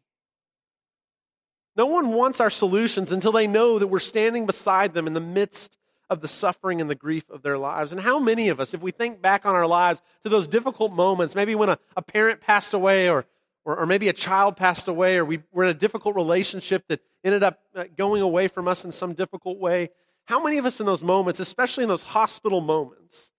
No 1.76 1.86
one 1.86 2.14
wants 2.14 2.42
our 2.42 2.50
solutions 2.50 3.12
until 3.12 3.32
they 3.32 3.46
know 3.46 3.78
that 3.78 3.88
we're 3.88 4.00
standing 4.00 4.48
beside 4.48 4.96
them 4.96 5.06
in 5.06 5.14
the 5.14 5.22
midst 5.22 5.78
of 6.10 6.22
the 6.22 6.28
suffering 6.28 6.82
and 6.82 6.90
the 6.90 6.96
grief 6.96 7.30
of 7.30 7.44
their 7.44 7.58
lives. 7.58 7.92
And 7.92 8.02
how 8.02 8.18
many 8.20 8.50
of 8.50 8.60
us, 8.60 8.74
if 8.74 8.82
we 8.82 8.92
think 8.92 9.22
back 9.22 9.46
on 9.46 9.54
our 9.54 9.68
lives 9.68 10.02
to 10.24 10.30
those 10.30 10.48
difficult 10.48 10.92
moments, 10.92 11.36
maybe 11.36 11.54
when 11.54 11.70
a, 11.70 11.78
a 11.96 12.02
parent 12.02 12.42
passed 12.42 12.74
away 12.74 13.10
or, 13.10 13.26
or, 13.66 13.78
or, 13.78 13.86
maybe 13.86 14.08
a 14.08 14.14
child 14.14 14.56
passed 14.56 14.88
away 14.88 15.18
or 15.18 15.26
we 15.26 15.44
were 15.52 15.66
in 15.66 15.70
a 15.70 15.74
difficult 15.74 16.16
relationship 16.16 16.88
that 16.88 17.02
ended 17.24 17.44
up 17.44 17.60
uh, 17.76 17.84
going 17.96 18.22
away 18.22 18.48
from 18.48 18.68
us 18.68 18.86
in 18.86 18.92
some 18.92 19.14
difficult 19.14 19.60
way, 19.60 19.90
how 20.28 20.44
many 20.44 20.58
of 20.58 20.66
us 20.66 20.80
in 20.80 20.86
those 20.86 21.02
moments, 21.02 21.40
especially 21.40 21.84
in 21.84 21.88
those 21.88 22.04
hospital 22.04 22.60
moments, 22.60 23.32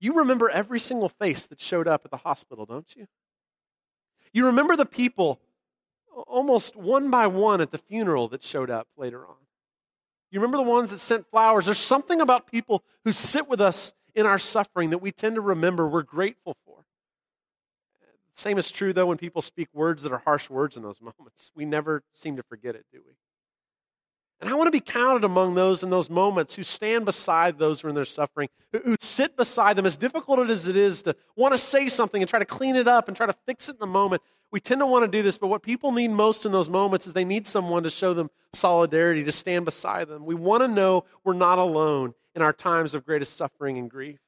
you 0.00 0.14
remember 0.14 0.48
every 0.48 0.78
single 0.78 1.08
face 1.08 1.46
that 1.46 1.60
showed 1.60 1.88
up 1.88 2.02
at 2.04 2.10
the 2.12 2.18
hospital, 2.18 2.66
don't 2.66 2.94
you? 2.96 3.06
You 4.32 4.46
remember 4.46 4.76
the 4.76 4.86
people 4.86 5.40
almost 6.26 6.76
one 6.76 7.10
by 7.10 7.26
one 7.26 7.60
at 7.60 7.72
the 7.72 7.78
funeral 7.78 8.28
that 8.28 8.44
showed 8.44 8.70
up 8.70 8.86
later 8.96 9.26
on. 9.26 9.36
You 10.30 10.40
remember 10.40 10.58
the 10.58 10.70
ones 10.70 10.90
that 10.90 10.98
sent 10.98 11.28
flowers? 11.30 11.66
There's 11.66 11.78
something 11.78 12.20
about 12.20 12.46
people 12.46 12.84
who 13.04 13.12
sit 13.12 13.48
with 13.48 13.60
us 13.60 13.94
in 14.14 14.24
our 14.24 14.38
suffering 14.38 14.90
that 14.90 14.98
we 14.98 15.10
tend 15.10 15.34
to 15.34 15.40
remember 15.40 15.88
we're 15.88 16.02
grateful 16.02 16.56
for. 16.64 16.84
Same 18.36 18.58
is 18.58 18.70
true, 18.70 18.92
though, 18.92 19.06
when 19.06 19.18
people 19.18 19.42
speak 19.42 19.68
words 19.72 20.04
that 20.04 20.12
are 20.12 20.22
harsh 20.24 20.48
words 20.48 20.76
in 20.76 20.84
those 20.84 21.00
moments. 21.18 21.50
We 21.56 21.64
never 21.64 22.02
seem 22.12 22.36
to 22.36 22.42
forget 22.44 22.76
it, 22.76 22.84
do 22.92 23.00
we? 23.04 23.14
And 24.44 24.52
I 24.52 24.56
want 24.56 24.66
to 24.66 24.72
be 24.72 24.80
counted 24.80 25.24
among 25.24 25.54
those 25.54 25.82
in 25.82 25.88
those 25.88 26.10
moments 26.10 26.54
who 26.54 26.64
stand 26.64 27.06
beside 27.06 27.58
those 27.58 27.80
who 27.80 27.86
are 27.86 27.88
in 27.88 27.94
their 27.94 28.04
suffering, 28.04 28.50
who, 28.72 28.94
sit 29.00 29.38
beside 29.38 29.74
them, 29.74 29.86
as 29.86 29.96
difficult 29.96 30.50
as 30.50 30.68
it 30.68 30.76
is 30.76 31.02
to 31.04 31.16
want 31.34 31.52
to 31.52 31.58
say 31.58 31.88
something 31.88 32.20
and 32.20 32.28
try 32.28 32.38
to 32.38 32.44
clean 32.44 32.76
it 32.76 32.86
up 32.86 33.08
and 33.08 33.16
try 33.16 33.24
to 33.24 33.34
fix 33.46 33.70
it 33.70 33.76
in 33.76 33.78
the 33.78 33.86
moment. 33.86 34.20
We 34.52 34.60
tend 34.60 34.82
to 34.82 34.86
want 34.86 35.02
to 35.02 35.08
do 35.08 35.22
this, 35.22 35.38
but 35.38 35.46
what 35.46 35.62
people 35.62 35.92
need 35.92 36.08
most 36.08 36.44
in 36.44 36.52
those 36.52 36.68
moments 36.68 37.06
is 37.06 37.14
they 37.14 37.24
need 37.24 37.46
someone 37.46 37.84
to 37.84 37.90
show 37.90 38.12
them 38.12 38.28
solidarity, 38.52 39.24
to 39.24 39.32
stand 39.32 39.64
beside 39.64 40.08
them. 40.08 40.26
We 40.26 40.34
want 40.34 40.60
to 40.60 40.68
know 40.68 41.06
we're 41.24 41.32
not 41.32 41.58
alone 41.58 42.12
in 42.34 42.42
our 42.42 42.52
times 42.52 42.92
of 42.92 43.06
greatest 43.06 43.38
suffering 43.38 43.78
and 43.78 43.90
grief. 43.90 44.18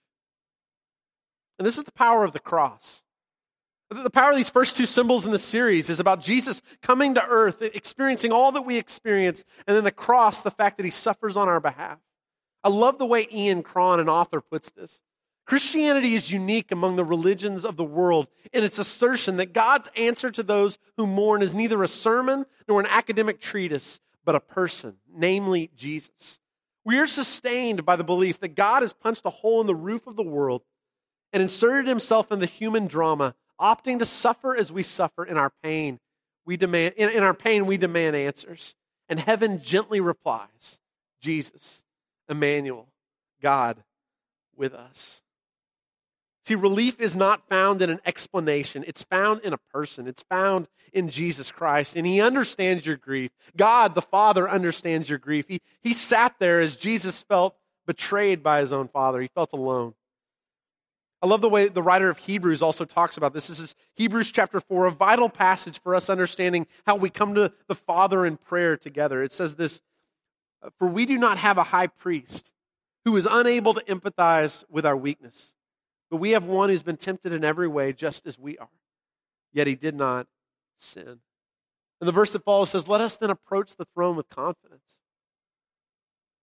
And 1.59 1.67
this 1.67 1.77
is 1.77 1.85
the 1.85 1.93
power 1.93 2.25
of 2.25 2.33
the 2.33 2.41
cross. 2.41 3.03
The 3.90 4.11
power 4.11 4.31
of 4.31 4.37
these 4.37 4.51
first 4.51 4.77
two 4.77 4.87
symbols 4.87 5.27
in 5.27 5.33
the 5.33 5.38
series 5.38 5.88
is 5.88 6.01
about 6.01 6.20
Jesus 6.20 6.61
coming 6.83 7.14
to 7.14 7.25
earth, 7.25 7.62
experiencing 7.62 8.33
all 8.33 8.51
that 8.53 8.62
we 8.62 8.79
experience, 8.79 9.44
and 9.66 9.77
then 9.77 9.85
the 9.85 9.92
cross, 9.92 10.42
the 10.42 10.51
fact 10.51 10.77
that 10.77 10.85
he 10.85 10.90
suffers 10.90 11.37
on 11.37 11.49
our 11.49 11.61
behalf. 11.61 11.99
I 12.64 12.68
love 12.68 12.99
the 12.99 13.07
way 13.07 13.29
Ian 13.33 13.62
Cron, 13.62 14.01
an 14.01 14.09
author, 14.09 14.40
puts 14.40 14.70
this. 14.70 15.01
Christianity 15.46 16.14
is 16.16 16.33
unique 16.33 16.72
among 16.72 16.96
the 16.96 17.05
religions 17.05 17.64
of 17.64 17.77
the 17.77 17.85
world 17.85 18.27
in 18.53 18.64
its 18.64 18.81
assertion 18.81 19.37
that 19.37 19.53
God's 19.53 19.88
answer 19.94 20.33
to 20.33 20.42
those 20.42 20.77
who 20.96 21.07
mourn 21.07 21.40
is 21.40 21.55
neither 21.55 21.85
a 21.85 21.88
sermon 21.88 22.44
nor 22.68 22.81
an 22.81 22.88
academic 22.90 23.40
treatise, 23.40 24.01
but 24.25 24.35
a 24.35 24.40
person, 24.40 24.96
namely 25.14 25.70
Jesus. 25.77 26.40
We 26.85 26.99
are 26.99 27.07
sustained 27.07 27.85
by 27.85 27.94
the 27.94 28.03
belief 28.03 28.40
that 28.40 28.57
God 28.57 28.83
has 28.83 28.92
punched 28.92 29.25
a 29.25 29.31
hole 29.31 29.61
in 29.61 29.68
the 29.68 29.75
roof 29.75 30.09
of 30.09 30.16
the 30.16 30.22
world 30.25 30.62
and 31.33 31.40
inserted 31.40 31.87
himself 31.87 32.33
in 32.33 32.40
the 32.40 32.46
human 32.46 32.88
drama, 32.88 33.37
opting 33.61 33.99
to 33.99 34.07
suffer 34.07 34.57
as 34.57 34.73
we 34.73 34.83
suffer 34.83 35.25
in 35.25 35.37
our 35.37 35.53
pain. 35.62 35.99
We 36.45 36.57
demand 36.57 36.95
in, 36.97 37.11
in 37.11 37.23
our 37.23 37.35
pain 37.35 37.66
we 37.66 37.77
demand 37.77 38.16
answers. 38.16 38.75
And 39.09 39.21
heaven 39.21 39.62
gently 39.62 40.01
replies, 40.01 40.81
Jesus, 41.21 41.83
Emmanuel, 42.29 42.88
God 43.40 43.83
with 44.57 44.75
us. 44.75 45.23
See, 46.45 46.55
relief 46.55 47.01
is 47.01 47.16
not 47.16 47.49
found 47.49 47.83
in 47.83 47.90
an 47.90 48.01
explanation. 48.07 48.85
It's 48.87 49.03
found 49.03 49.40
in 49.40 49.53
a 49.53 49.59
person. 49.73 50.07
It's 50.07 50.23
found 50.23 50.69
in 50.92 51.09
Jesus 51.09 51.51
Christ. 51.51 51.97
And 51.97 52.07
He 52.07 52.21
understands 52.21 52.87
your 52.87 52.97
grief. 52.97 53.33
God, 53.57 53.97
the 53.97 54.03
Father, 54.03 54.49
understands 54.49 55.09
your 55.09 55.19
grief. 55.19 55.47
He, 55.49 55.61
he 55.83 55.92
sat 55.92 56.37
there 56.38 56.61
as 56.61 56.77
Jesus 56.77 57.21
felt 57.21 57.57
betrayed 57.85 58.45
by 58.45 58.61
His 58.61 58.73
own 58.73 58.87
Father. 58.87 59.21
He 59.21 59.29
felt 59.35 59.53
alone. 59.53 59.95
I 61.23 61.27
love 61.27 61.41
the 61.41 61.49
way 61.49 61.69
the 61.69 61.83
writer 61.83 62.11
of 62.11 62.19
Hebrews 62.19 62.63
also 62.63 62.85
talks 62.85 63.17
about 63.17 63.33
this. 63.33 63.47
This 63.47 63.59
is 63.59 63.75
Hebrews 63.95 64.31
chapter 64.31 64.61
4, 64.61 64.87
a 64.87 64.91
vital 64.91 65.29
passage 65.29 65.81
for 65.81 65.95
us 65.95 66.11
understanding 66.11 66.67
how 66.87 66.97
we 66.97 67.11
come 67.11 67.35
to 67.35 67.53
the 67.69 67.75
Father 67.75 68.27
in 68.27 68.37
prayer 68.37 68.77
together. 68.77 69.23
It 69.23 69.33
says 69.33 69.55
this 69.55 69.81
For 70.79 70.87
we 70.87 71.07
do 71.07 71.17
not 71.17 71.39
have 71.39 71.59
a 71.59 71.65
high 71.65 71.87
priest 71.87 72.53
who 73.05 73.17
is 73.17 73.27
unable 73.31 73.73
to 73.75 73.81
empathize 73.85 74.65
with 74.69 74.85
our 74.85 74.97
weakness 74.97 75.57
but 76.11 76.19
we 76.19 76.31
have 76.31 76.45
one 76.45 76.69
who's 76.69 76.83
been 76.83 76.97
tempted 76.97 77.33
in 77.33 77.45
every 77.45 77.69
way, 77.69 77.93
just 77.93 78.27
as 78.27 78.39
we 78.39 78.57
are. 78.59 78.69
Yet 79.53 79.67
he 79.67 79.75
did 79.75 79.95
not 79.95 80.27
sin. 80.79 81.21
And 82.01 82.09
the 82.09 82.13
verse 82.13 82.33
that 82.33 82.45
follows 82.45 82.71
says, 82.71 82.89
Let 82.89 83.01
us 83.01 83.17
then 83.17 83.31
approach 83.31 83.77
the 83.77 83.87
throne 83.87 84.17
with 84.17 84.29
confidence. 84.29 85.01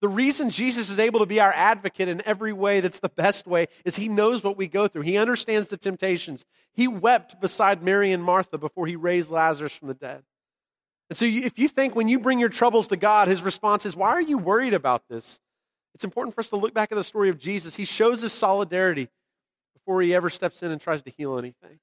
The 0.04 0.10
reason 0.10 0.50
Jesus 0.50 0.90
is 0.90 1.00
able 1.00 1.22
to 1.22 1.26
be 1.26 1.40
our 1.40 1.54
advocate 1.54 2.10
in 2.10 2.22
every 2.26 2.52
way 2.52 2.82
that's 2.82 3.00
the 3.00 3.08
best 3.08 3.48
way 3.48 3.70
is 3.86 3.96
he 3.96 4.10
knows 4.10 4.44
what 4.44 4.58
we 4.58 4.68
go 4.68 4.90
through. 4.90 5.04
He 5.04 5.18
understands 5.18 5.68
the 5.70 5.78
temptations. 5.78 6.44
He 6.74 6.90
wept 6.90 7.40
beside 7.40 7.82
Mary 7.82 8.12
and 8.12 8.22
Martha 8.22 8.58
before 8.58 8.86
he 8.86 8.98
raised 8.98 9.32
Lazarus 9.32 9.72
from 9.72 9.88
the 9.88 9.94
dead. 9.94 10.24
And 11.10 11.16
so, 11.16 11.24
if 11.24 11.58
you 11.58 11.70
think 11.70 11.96
when 11.96 12.10
you 12.10 12.20
bring 12.20 12.38
your 12.38 12.50
troubles 12.50 12.90
to 12.90 12.98
God, 12.98 13.30
his 13.30 13.42
response 13.42 13.86
is, 13.86 13.96
Why 13.96 14.10
are 14.10 14.22
you 14.22 14.38
worried 14.38 14.74
about 14.74 15.08
this? 15.08 15.40
It's 15.96 16.04
important 16.04 16.36
for 16.36 16.42
us 16.42 16.50
to 16.50 16.58
look 16.58 16.74
back 16.74 16.92
at 16.92 16.96
the 16.96 17.04
story 17.06 17.30
of 17.30 17.40
Jesus. 17.40 17.78
He 17.78 17.86
shows 17.86 18.20
his 18.20 18.34
solidarity 18.34 19.08
before 19.74 20.02
he 20.02 20.14
ever 20.14 20.30
steps 20.30 20.62
in 20.64 20.72
and 20.72 20.82
tries 20.82 21.04
to 21.04 21.12
heal 21.12 21.40
anything. 21.40 21.80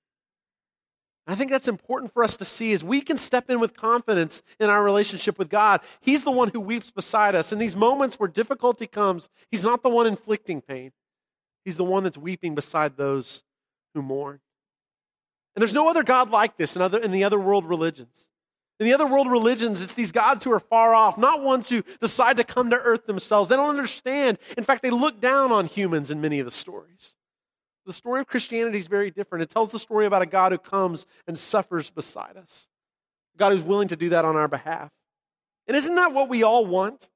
I 1.33 1.37
think 1.37 1.51
that's 1.51 1.69
important 1.69 2.13
for 2.13 2.25
us 2.25 2.37
to 2.39 2.45
see 2.45 2.73
is 2.73 2.83
we 2.83 3.01
can 3.01 3.19
step 3.19 3.51
in 3.51 3.61
with 3.61 3.77
confidence 3.77 4.43
in 4.59 4.71
our 4.71 4.83
relationship 4.83 5.39
with 5.39 5.49
God. 5.49 5.81
He's 6.01 6.25
the 6.25 6.31
one 6.31 6.49
who 6.49 6.61
weeps 6.61 6.91
beside 6.91 7.35
us. 7.35 7.53
In 7.53 7.59
these 7.59 7.77
moments 7.77 8.19
where 8.19 8.29
difficulty 8.29 8.87
comes, 8.87 9.29
He's 9.51 9.65
not 9.65 9.83
the 9.83 9.91
one 9.91 10.07
inflicting 10.07 10.61
pain. 10.61 10.93
He's 11.65 11.77
the 11.77 11.85
one 11.85 12.05
that's 12.05 12.19
weeping 12.19 12.55
beside 12.55 12.97
those 12.97 13.43
who 13.95 14.03
mourn. 14.03 14.41
And 15.55 15.61
there's 15.61 15.75
no 15.75 15.89
other 15.89 16.03
God 16.03 16.31
like 16.31 16.57
this 16.57 16.75
in, 16.75 16.83
other, 16.83 16.99
in 16.99 17.13
the 17.13 17.25
other 17.25 17.39
world 17.39 17.67
religions. 17.67 18.29
In 18.79 18.87
the 18.87 18.95
other 18.95 19.07
world 19.07 19.31
religions, 19.31 19.83
it's 19.83 19.93
these 19.93 20.13
gods 20.13 20.43
who 20.43 20.53
are 20.53 20.61
far 20.61 20.95
off, 20.95 21.19
not 21.19 21.45
ones 21.45 21.69
who 21.69 21.83
decide 22.01 22.37
to 22.37 22.45
come 22.45 22.71
to 22.71 22.77
earth 22.77 23.05
themselves. 23.05 23.51
They 23.51 23.57
don't 23.57 23.69
understand. 23.69 24.39
In 24.57 24.65
fact, 24.65 24.83
they 24.83 24.91
look 24.91 25.21
down 25.21 25.53
on 25.53 25.67
humans 25.67 26.11
in 26.11 26.21
many 26.23 26.39
of 26.41 26.47
the 26.47 26.51
stories. 26.51 27.15
The 27.91 27.95
story 27.95 28.21
of 28.21 28.29
Christianity 28.29 28.79
is 28.79 28.87
very 28.87 29.11
different. 29.11 29.43
It 29.43 29.51
tells 29.51 29.71
the 29.71 29.79
story 29.81 30.07
about 30.07 30.23
a 30.23 30.27
God 30.27 30.53
who 30.53 30.59
comes 30.59 31.09
and 31.27 31.37
suffers 31.37 31.91
beside 31.91 32.37
us, 32.37 32.69
God 33.37 33.51
who's 33.51 33.65
willing 33.65 33.89
to 33.89 33.97
do 33.97 34.11
that 34.11 34.25
on 34.25 34.37
our 34.37 34.47
behalf. 34.47 34.93
And 35.67 35.77
isn't 35.77 35.97
that 35.97 36.13
what 36.13 36.29
we 36.29 36.45
all 36.45 36.65
want? 36.65 37.09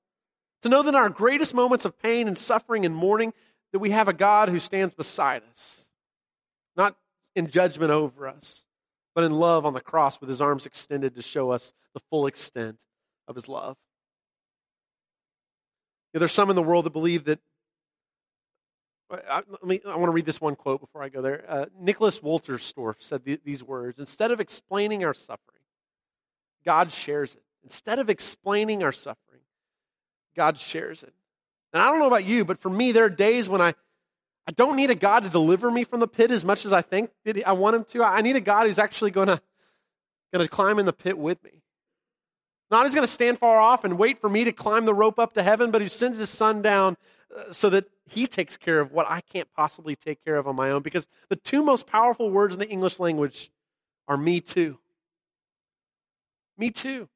To 0.63 0.69
know 0.69 0.83
that 0.83 0.89
in 0.89 0.97
our 0.97 1.11
greatest 1.11 1.55
moments 1.55 1.85
of 1.85 1.97
pain 1.97 2.27
and 2.27 2.37
suffering 2.37 2.85
and 2.85 2.93
mourning, 2.93 3.33
that 3.71 3.79
we 3.79 3.91
have 3.91 4.09
a 4.09 4.13
God 4.13 4.49
who 4.49 4.59
stands 4.59 4.95
beside 4.95 5.43
us, 5.49 5.87
not 6.77 6.97
in 7.37 7.51
judgment 7.51 7.93
over 7.93 8.27
us, 8.27 8.65
but 9.15 9.23
in 9.23 9.31
love 9.31 9.65
on 9.65 9.75
the 9.75 9.81
cross 9.81 10.21
with 10.21 10.29
his 10.29 10.43
arms 10.43 10.67
extended 10.67 11.15
to 11.15 11.23
show 11.23 11.53
us 11.53 11.73
the 11.95 12.01
full 12.11 12.27
extent 12.27 12.79
of 13.29 13.37
his 13.37 13.47
love. 13.47 13.77
You 16.13 16.19
know, 16.19 16.23
there's 16.23 16.33
some 16.33 16.51
in 16.51 16.57
the 16.57 16.63
world 16.65 16.85
that 16.87 16.93
believe 16.93 17.27
that 17.27 17.39
I, 19.11 19.43
let 19.49 19.65
me, 19.65 19.81
I 19.87 19.97
want 19.97 20.09
to 20.09 20.13
read 20.13 20.27
this 20.27 20.41
one 20.41 20.57
quote 20.57 20.81
before 20.81 21.03
I 21.03 21.09
go 21.09 21.21
there. 21.23 21.45
Uh, 21.47 21.67
Nicholas 21.79 22.21
Wolterstorff 22.21 22.97
said 23.01 23.25
th- 23.25 23.41
these 23.45 23.63
words 23.63 23.99
Instead 23.99 24.31
of 24.31 24.41
explaining 24.41 25.05
our 25.05 25.15
suffering, 25.15 25.61
God 26.65 26.93
shares 26.93 27.35
it. 27.35 27.43
Instead 27.63 27.99
of 27.99 28.11
explaining 28.11 28.83
our 28.83 28.93
suffering, 28.93 29.41
God 30.37 30.59
shares 30.59 31.03
it. 31.03 31.15
And 31.73 31.83
I 31.83 31.91
don't 31.91 31.99
know 31.99 32.07
about 32.07 32.25
you, 32.25 32.45
but 32.45 32.61
for 32.61 32.71
me, 32.71 32.93
there 32.93 33.05
are 33.05 33.11
days 33.11 33.49
when 33.49 33.61
I, 33.61 33.75
I 34.47 34.53
don't 34.53 34.77
need 34.77 34.91
a 34.91 34.95
God 34.95 35.25
to 35.25 35.31
deliver 35.31 35.71
me 35.71 35.85
from 35.85 36.01
the 36.01 36.09
pit 36.09 36.31
as 36.31 36.45
much 36.45 36.65
as 36.65 36.73
I 36.73 36.83
think 36.83 37.11
I 37.45 37.53
want 37.53 37.77
him 37.77 37.85
to. 37.85 38.05
I 38.05 38.21
need 38.21 38.37
a 38.37 38.41
God 38.41 38.67
who's 38.67 38.79
actually 38.79 39.11
going 39.11 39.29
to, 39.29 39.41
going 40.33 40.45
to 40.45 40.51
climb 40.51 40.79
in 40.79 40.87
the 40.87 40.93
pit 40.93 41.19
with 41.19 41.43
me. 41.43 41.63
Not 42.71 42.85
who's 42.85 42.95
going 42.95 43.07
to 43.07 43.13
stand 43.13 43.39
far 43.39 43.61
off 43.61 43.85
and 43.85 43.99
wait 43.99 44.21
for 44.21 44.29
me 44.29 44.45
to 44.45 44.53
climb 44.53 44.85
the 44.85 44.95
rope 44.95 45.19
up 45.19 45.35
to 45.35 45.43
heaven, 45.43 45.71
but 45.71 45.83
who 45.83 45.89
sends 45.89 46.19
his 46.19 46.31
son 46.31 46.63
down 46.63 46.97
so 47.51 47.71
that 47.71 47.87
he 48.07 48.27
takes 48.27 48.57
care 48.57 48.81
of 48.81 48.93
what 48.93 49.07
I 49.09 49.21
can't 49.21 49.49
possibly 49.57 49.97
take 49.97 50.25
care 50.25 50.37
of 50.37 50.47
on 50.47 50.57
my 50.57 50.71
own. 50.71 50.83
Because 50.83 51.09
the 51.29 51.37
two 51.37 51.63
most 51.63 51.87
powerful 51.87 52.31
words 52.31 52.55
in 52.55 52.61
the 52.61 52.69
English 52.69 53.01
language 53.01 53.51
are 54.09 54.17
me 54.17 54.41
too. 54.41 54.79
Me 56.57 56.71
too. 56.71 57.09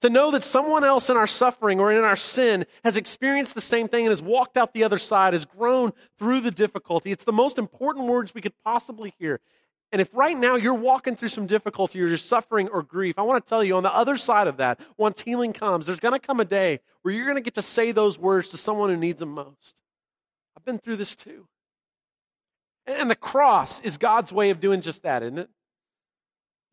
To 0.00 0.10
know 0.10 0.30
that 0.32 0.44
someone 0.44 0.84
else 0.84 1.08
in 1.08 1.16
our 1.16 1.26
suffering 1.26 1.80
or 1.80 1.90
in 1.90 2.04
our 2.04 2.16
sin 2.16 2.66
has 2.84 2.96
experienced 2.96 3.54
the 3.54 3.60
same 3.60 3.88
thing 3.88 4.04
and 4.04 4.10
has 4.10 4.20
walked 4.20 4.56
out 4.56 4.74
the 4.74 4.84
other 4.84 4.98
side, 4.98 5.32
has 5.32 5.46
grown 5.46 5.92
through 6.18 6.40
the 6.40 6.50
difficulty. 6.50 7.10
It's 7.10 7.24
the 7.24 7.32
most 7.32 7.56
important 7.56 8.06
words 8.06 8.34
we 8.34 8.42
could 8.42 8.52
possibly 8.64 9.14
hear. 9.18 9.40
And 9.94 10.00
if 10.00 10.08
right 10.12 10.36
now 10.36 10.56
you're 10.56 10.74
walking 10.74 11.14
through 11.14 11.28
some 11.28 11.46
difficulty 11.46 12.02
or 12.02 12.08
you're 12.08 12.16
suffering 12.16 12.66
or 12.66 12.82
grief, 12.82 13.16
I 13.16 13.22
want 13.22 13.46
to 13.46 13.48
tell 13.48 13.62
you 13.62 13.76
on 13.76 13.84
the 13.84 13.94
other 13.94 14.16
side 14.16 14.48
of 14.48 14.56
that, 14.56 14.80
once 14.96 15.20
healing 15.20 15.52
comes, 15.52 15.86
there's 15.86 16.00
going 16.00 16.18
to 16.18 16.18
come 16.18 16.40
a 16.40 16.44
day 16.44 16.80
where 17.02 17.14
you're 17.14 17.26
going 17.26 17.36
to 17.36 17.40
get 17.40 17.54
to 17.54 17.62
say 17.62 17.92
those 17.92 18.18
words 18.18 18.48
to 18.48 18.56
someone 18.56 18.90
who 18.90 18.96
needs 18.96 19.20
them 19.20 19.30
most. 19.30 19.80
I've 20.56 20.64
been 20.64 20.78
through 20.78 20.96
this 20.96 21.14
too. 21.14 21.46
And 22.88 23.08
the 23.08 23.14
cross 23.14 23.78
is 23.82 23.96
God's 23.96 24.32
way 24.32 24.50
of 24.50 24.58
doing 24.58 24.80
just 24.80 25.04
that, 25.04 25.22
isn't 25.22 25.38
it? 25.38 25.48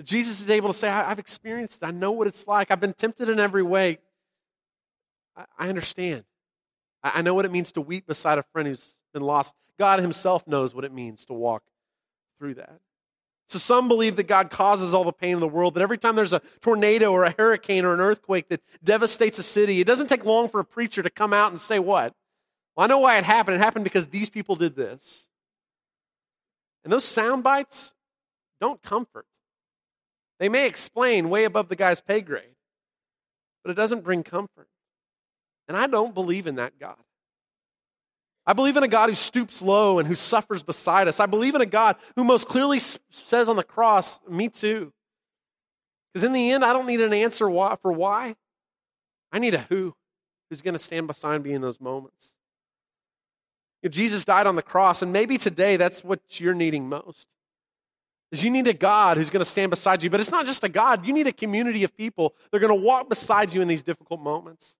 Jesus 0.02 0.42
is 0.42 0.50
able 0.50 0.70
to 0.70 0.74
say, 0.74 0.90
I've 0.90 1.20
experienced 1.20 1.84
it. 1.84 1.86
I 1.86 1.92
know 1.92 2.14
what 2.14 2.26
it's 2.26 2.48
like. 2.48 2.72
I've 2.72 2.80
been 2.80 2.94
tempted 2.96 3.30
in 3.30 3.40
every 3.40 3.62
way. 3.62 4.00
I 5.60 5.70
understand. 5.70 6.24
I 7.04 7.22
know 7.22 7.36
what 7.36 7.46
it 7.46 7.52
means 7.52 7.72
to 7.74 7.82
weep 7.82 8.08
beside 8.08 8.40
a 8.40 8.44
friend 8.52 8.68
who's 8.68 8.96
been 9.14 9.22
lost. 9.22 9.54
God 9.78 10.00
Himself 10.00 10.48
knows 10.48 10.74
what 10.74 10.86
it 10.86 10.92
means 10.92 11.24
to 11.26 11.34
walk 11.34 11.62
through 12.40 12.56
that. 12.56 12.80
So 13.52 13.60
some 13.60 13.90
believe 13.90 14.16
that 14.16 14.28
God 14.28 14.50
causes 14.50 14.94
all 14.94 15.04
the 15.04 15.12
pain 15.12 15.34
in 15.34 15.40
the 15.42 15.48
world, 15.48 15.74
that 15.74 15.82
every 15.82 15.98
time 15.98 16.16
there's 16.16 16.32
a 16.32 16.42
tornado 16.62 17.12
or 17.12 17.26
a 17.26 17.36
hurricane 17.38 17.84
or 17.84 17.94
an 17.94 18.00
earthquake 18.00 18.48
that 18.48 18.62
devastates 18.82 19.40
a 19.40 19.44
city, 19.44 19.82
it 19.82 19.88
doesn't 19.88 20.08
take 20.08 20.24
long 20.24 20.48
for 20.48 20.62
a 20.62 20.64
preacher 20.64 21.04
to 21.04 21.10
come 21.10 21.34
out 21.34 21.52
and 21.52 21.60
say, 21.60 21.78
What? 21.78 22.16
Well, 22.78 22.86
I 22.86 22.88
know 22.88 23.00
why 23.00 23.18
it 23.18 23.26
happened. 23.26 23.56
It 23.56 23.60
happened 23.60 23.84
because 23.84 24.08
these 24.08 24.30
people 24.30 24.56
did 24.56 24.78
this. 24.78 25.28
And 26.86 26.94
those 26.94 27.04
sound 27.04 27.44
bites 27.44 27.94
don't 28.62 28.82
comfort. 28.82 29.26
They 30.40 30.48
may 30.48 30.66
explain 30.66 31.30
way 31.30 31.44
above 31.44 31.68
the 31.68 31.76
guy's 31.76 32.00
pay 32.00 32.22
grade, 32.22 32.56
but 33.66 33.72
it 33.72 33.76
doesn't 33.76 34.06
bring 34.06 34.24
comfort. 34.24 34.70
And 35.68 35.76
I 35.76 35.88
don't 35.88 36.14
believe 36.14 36.48
in 36.48 36.56
that 36.56 36.80
God. 36.80 36.96
I 38.46 38.54
believe 38.54 38.76
in 38.76 38.84
a 38.84 38.88
God 38.88 39.10
who 39.10 39.16
stoops 39.16 39.62
low 39.62 40.00
and 40.00 40.08
who 40.08 40.16
suffers 40.16 40.64
beside 40.64 41.08
us. 41.08 41.20
I 41.20 41.28
believe 41.28 41.56
in 41.56 41.62
a 41.62 41.66
God 41.66 41.96
who 42.16 42.24
most 42.24 42.48
clearly 42.48 42.80
says 42.80 43.50
on 43.50 43.56
the 43.56 43.64
cross, 43.64 44.20
Me 44.28 44.50
too. 44.50 44.92
Because 46.14 46.26
in 46.26 46.34
the 46.34 46.52
end, 46.52 46.66
I 46.66 46.74
don't 46.74 46.88
need 46.88 47.02
an 47.02 47.14
answer 47.14 47.46
for 47.82 47.92
why. 47.92 48.36
I 49.32 49.40
need 49.40 49.54
a 49.54 49.60
who 49.70 49.96
who's 50.50 50.62
going 50.62 50.74
to 50.74 50.80
stand 50.80 51.08
beside 51.08 51.44
me 51.44 51.54
in 51.54 51.62
those 51.62 51.80
moments. 51.80 52.34
Jesus 53.90 54.26
died 54.26 54.46
on 54.46 54.56
the 54.56 54.62
cross, 54.62 55.02
and 55.02 55.12
maybe 55.12 55.38
today 55.38 55.78
that's 55.78 56.04
what 56.04 56.20
you're 56.40 56.54
needing 56.54 56.88
most. 56.88 57.28
Is 58.32 58.44
you 58.44 58.50
need 58.50 58.68
a 58.68 58.74
God 58.74 59.18
who's 59.18 59.30
going 59.30 59.44
to 59.44 59.50
stand 59.50 59.72
beside 59.72 60.04
you, 60.04 60.10
but 60.10 60.20
it's 60.20 60.32
not 60.32 60.46
just 60.46 60.64
a 60.64 60.70
God. 60.70 61.06
You 61.06 61.14
need 61.14 61.28
a 61.28 61.34
community 61.34 61.84
of 61.84 61.96
people 61.98 62.36
that 62.50 62.58
are 62.58 62.60
going 62.60 62.78
to 62.78 62.86
walk 62.86 63.10
beside 63.10 63.54
you 63.54 63.62
in 63.62 63.68
these 63.68 63.84
difficult 63.84 64.22
moments. 64.22 64.76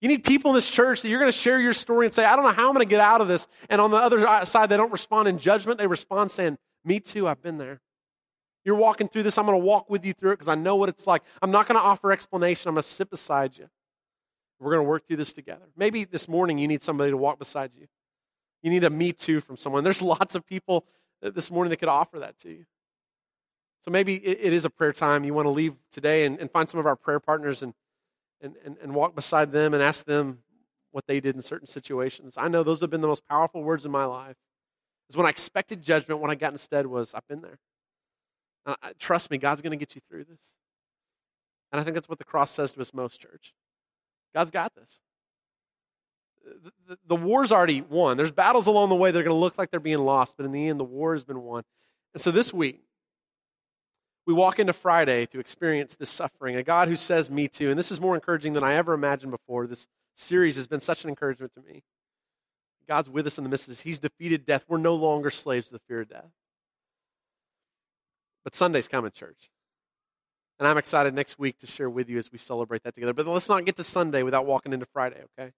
You 0.00 0.08
need 0.08 0.24
people 0.24 0.50
in 0.50 0.54
this 0.54 0.68
church 0.68 1.02
that 1.02 1.08
you're 1.08 1.18
going 1.18 1.32
to 1.32 1.36
share 1.36 1.58
your 1.58 1.72
story 1.72 2.06
and 2.06 2.14
say, 2.14 2.24
I 2.24 2.36
don't 2.36 2.44
know 2.44 2.52
how 2.52 2.68
I'm 2.68 2.74
going 2.74 2.86
to 2.86 2.90
get 2.90 3.00
out 3.00 3.20
of 3.20 3.28
this. 3.28 3.48
And 3.70 3.80
on 3.80 3.90
the 3.90 3.96
other 3.96 4.44
side, 4.44 4.68
they 4.68 4.76
don't 4.76 4.92
respond 4.92 5.26
in 5.26 5.38
judgment. 5.38 5.78
They 5.78 5.86
respond 5.86 6.30
saying, 6.30 6.58
Me 6.84 7.00
too, 7.00 7.26
I've 7.26 7.42
been 7.42 7.58
there. 7.58 7.80
You're 8.64 8.76
walking 8.76 9.08
through 9.08 9.22
this. 9.22 9.38
I'm 9.38 9.46
going 9.46 9.58
to 9.58 9.64
walk 9.64 9.88
with 9.88 10.04
you 10.04 10.12
through 10.12 10.32
it 10.32 10.34
because 10.34 10.48
I 10.48 10.54
know 10.54 10.76
what 10.76 10.88
it's 10.88 11.06
like. 11.06 11.22
I'm 11.40 11.50
not 11.50 11.66
going 11.66 11.76
to 11.76 11.84
offer 11.84 12.12
explanation. 12.12 12.68
I'm 12.68 12.74
going 12.74 12.82
to 12.82 12.88
sit 12.88 13.08
beside 13.08 13.56
you. 13.56 13.68
We're 14.58 14.72
going 14.72 14.84
to 14.84 14.88
work 14.88 15.06
through 15.06 15.18
this 15.18 15.32
together. 15.32 15.66
Maybe 15.76 16.04
this 16.04 16.28
morning 16.28 16.58
you 16.58 16.66
need 16.66 16.82
somebody 16.82 17.10
to 17.10 17.16
walk 17.16 17.38
beside 17.38 17.70
you. 17.78 17.86
You 18.62 18.70
need 18.70 18.84
a 18.84 18.90
me 18.90 19.12
too 19.12 19.40
from 19.40 19.56
someone. 19.56 19.84
There's 19.84 20.02
lots 20.16 20.34
of 20.34 20.46
people 20.46 20.84
this 21.22 21.50
morning 21.50 21.70
that 21.70 21.76
could 21.76 21.88
offer 21.88 22.18
that 22.18 22.38
to 22.40 22.50
you. 22.50 22.66
So 23.82 23.90
maybe 23.92 24.16
it, 24.16 24.52
is 24.52 24.64
a 24.64 24.70
prayer 24.70 24.92
time. 24.92 25.22
You 25.24 25.32
want 25.32 25.46
to 25.46 25.50
leave 25.50 25.74
today 25.92 26.26
and 26.26 26.50
find 26.50 26.68
some 26.68 26.80
of 26.80 26.86
our 26.86 26.96
prayer 26.96 27.20
partners 27.20 27.62
and, 27.62 27.72
and, 28.40 28.54
and, 28.64 28.76
and 28.82 28.94
walk 28.94 29.14
beside 29.14 29.52
them 29.52 29.74
and 29.74 29.82
ask 29.82 30.04
them 30.04 30.38
what 30.92 31.06
they 31.06 31.20
did 31.20 31.34
in 31.34 31.42
certain 31.42 31.66
situations. 31.66 32.34
I 32.36 32.48
know 32.48 32.62
those 32.62 32.80
have 32.80 32.90
been 32.90 33.00
the 33.00 33.08
most 33.08 33.26
powerful 33.28 33.62
words 33.62 33.84
in 33.84 33.90
my 33.90 34.04
life. 34.04 34.36
Is 35.08 35.16
when 35.16 35.26
I 35.26 35.30
expected 35.30 35.82
judgment, 35.82 36.20
what 36.20 36.30
I 36.30 36.34
got 36.34 36.52
instead 36.52 36.86
was, 36.86 37.14
I've 37.14 37.26
been 37.28 37.42
there. 37.42 37.58
Trust 38.98 39.30
me, 39.30 39.38
God's 39.38 39.62
going 39.62 39.70
to 39.70 39.76
get 39.76 39.94
you 39.94 40.00
through 40.08 40.24
this. 40.24 40.40
And 41.70 41.80
I 41.80 41.84
think 41.84 41.94
that's 41.94 42.08
what 42.08 42.18
the 42.18 42.24
cross 42.24 42.50
says 42.50 42.72
to 42.72 42.80
us 42.80 42.92
most, 42.92 43.20
church. 43.20 43.54
God's 44.34 44.50
got 44.50 44.74
this. 44.74 45.00
The, 46.44 46.72
the, 46.88 46.98
the 47.06 47.16
war's 47.16 47.52
already 47.52 47.80
won. 47.80 48.16
There's 48.16 48.32
battles 48.32 48.66
along 48.66 48.88
the 48.88 48.94
way 48.96 49.10
that 49.10 49.18
are 49.18 49.22
going 49.22 49.34
to 49.34 49.40
look 49.40 49.58
like 49.58 49.70
they're 49.70 49.80
being 49.80 50.04
lost, 50.04 50.36
but 50.36 50.46
in 50.46 50.52
the 50.52 50.68
end, 50.68 50.80
the 50.80 50.84
war 50.84 51.12
has 51.12 51.24
been 51.24 51.42
won. 51.42 51.62
And 52.14 52.20
so 52.20 52.30
this 52.30 52.52
week, 52.52 52.80
we 54.26 54.34
walk 54.34 54.58
into 54.58 54.72
Friday 54.72 55.26
to 55.26 55.38
experience 55.38 55.96
this 55.96 56.10
suffering, 56.10 56.56
a 56.56 56.62
God 56.62 56.88
who 56.88 56.96
says, 56.96 57.30
Me 57.30 57.46
too. 57.46 57.70
And 57.70 57.78
this 57.78 57.92
is 57.92 58.00
more 58.00 58.14
encouraging 58.14 58.54
than 58.54 58.64
I 58.64 58.74
ever 58.74 58.92
imagined 58.92 59.30
before. 59.30 59.66
This 59.66 59.86
series 60.16 60.56
has 60.56 60.66
been 60.66 60.80
such 60.80 61.04
an 61.04 61.10
encouragement 61.10 61.54
to 61.54 61.62
me. 61.62 61.84
God's 62.88 63.08
with 63.08 63.26
us 63.26 63.38
in 63.38 63.44
the 63.44 63.50
midst 63.50 63.66
of 63.68 63.72
this. 63.72 63.80
He's 63.80 63.98
defeated 63.98 64.44
death. 64.44 64.64
We're 64.68 64.78
no 64.78 64.94
longer 64.94 65.30
slaves 65.30 65.68
to 65.68 65.74
the 65.74 65.80
fear 65.88 66.02
of 66.02 66.08
death. 66.08 66.30
But 68.44 68.54
Sunday's 68.54 68.88
coming, 68.88 69.10
church. 69.10 69.50
And 70.58 70.66
I'm 70.66 70.78
excited 70.78 71.12
next 71.14 71.38
week 71.38 71.58
to 71.58 71.66
share 71.66 71.90
with 71.90 72.08
you 72.08 72.16
as 72.18 72.32
we 72.32 72.38
celebrate 72.38 72.82
that 72.84 72.94
together. 72.94 73.12
But 73.12 73.26
let's 73.26 73.48
not 73.48 73.64
get 73.64 73.76
to 73.76 73.84
Sunday 73.84 74.22
without 74.22 74.46
walking 74.46 74.72
into 74.72 74.86
Friday, 74.86 75.22
okay? 75.38 75.52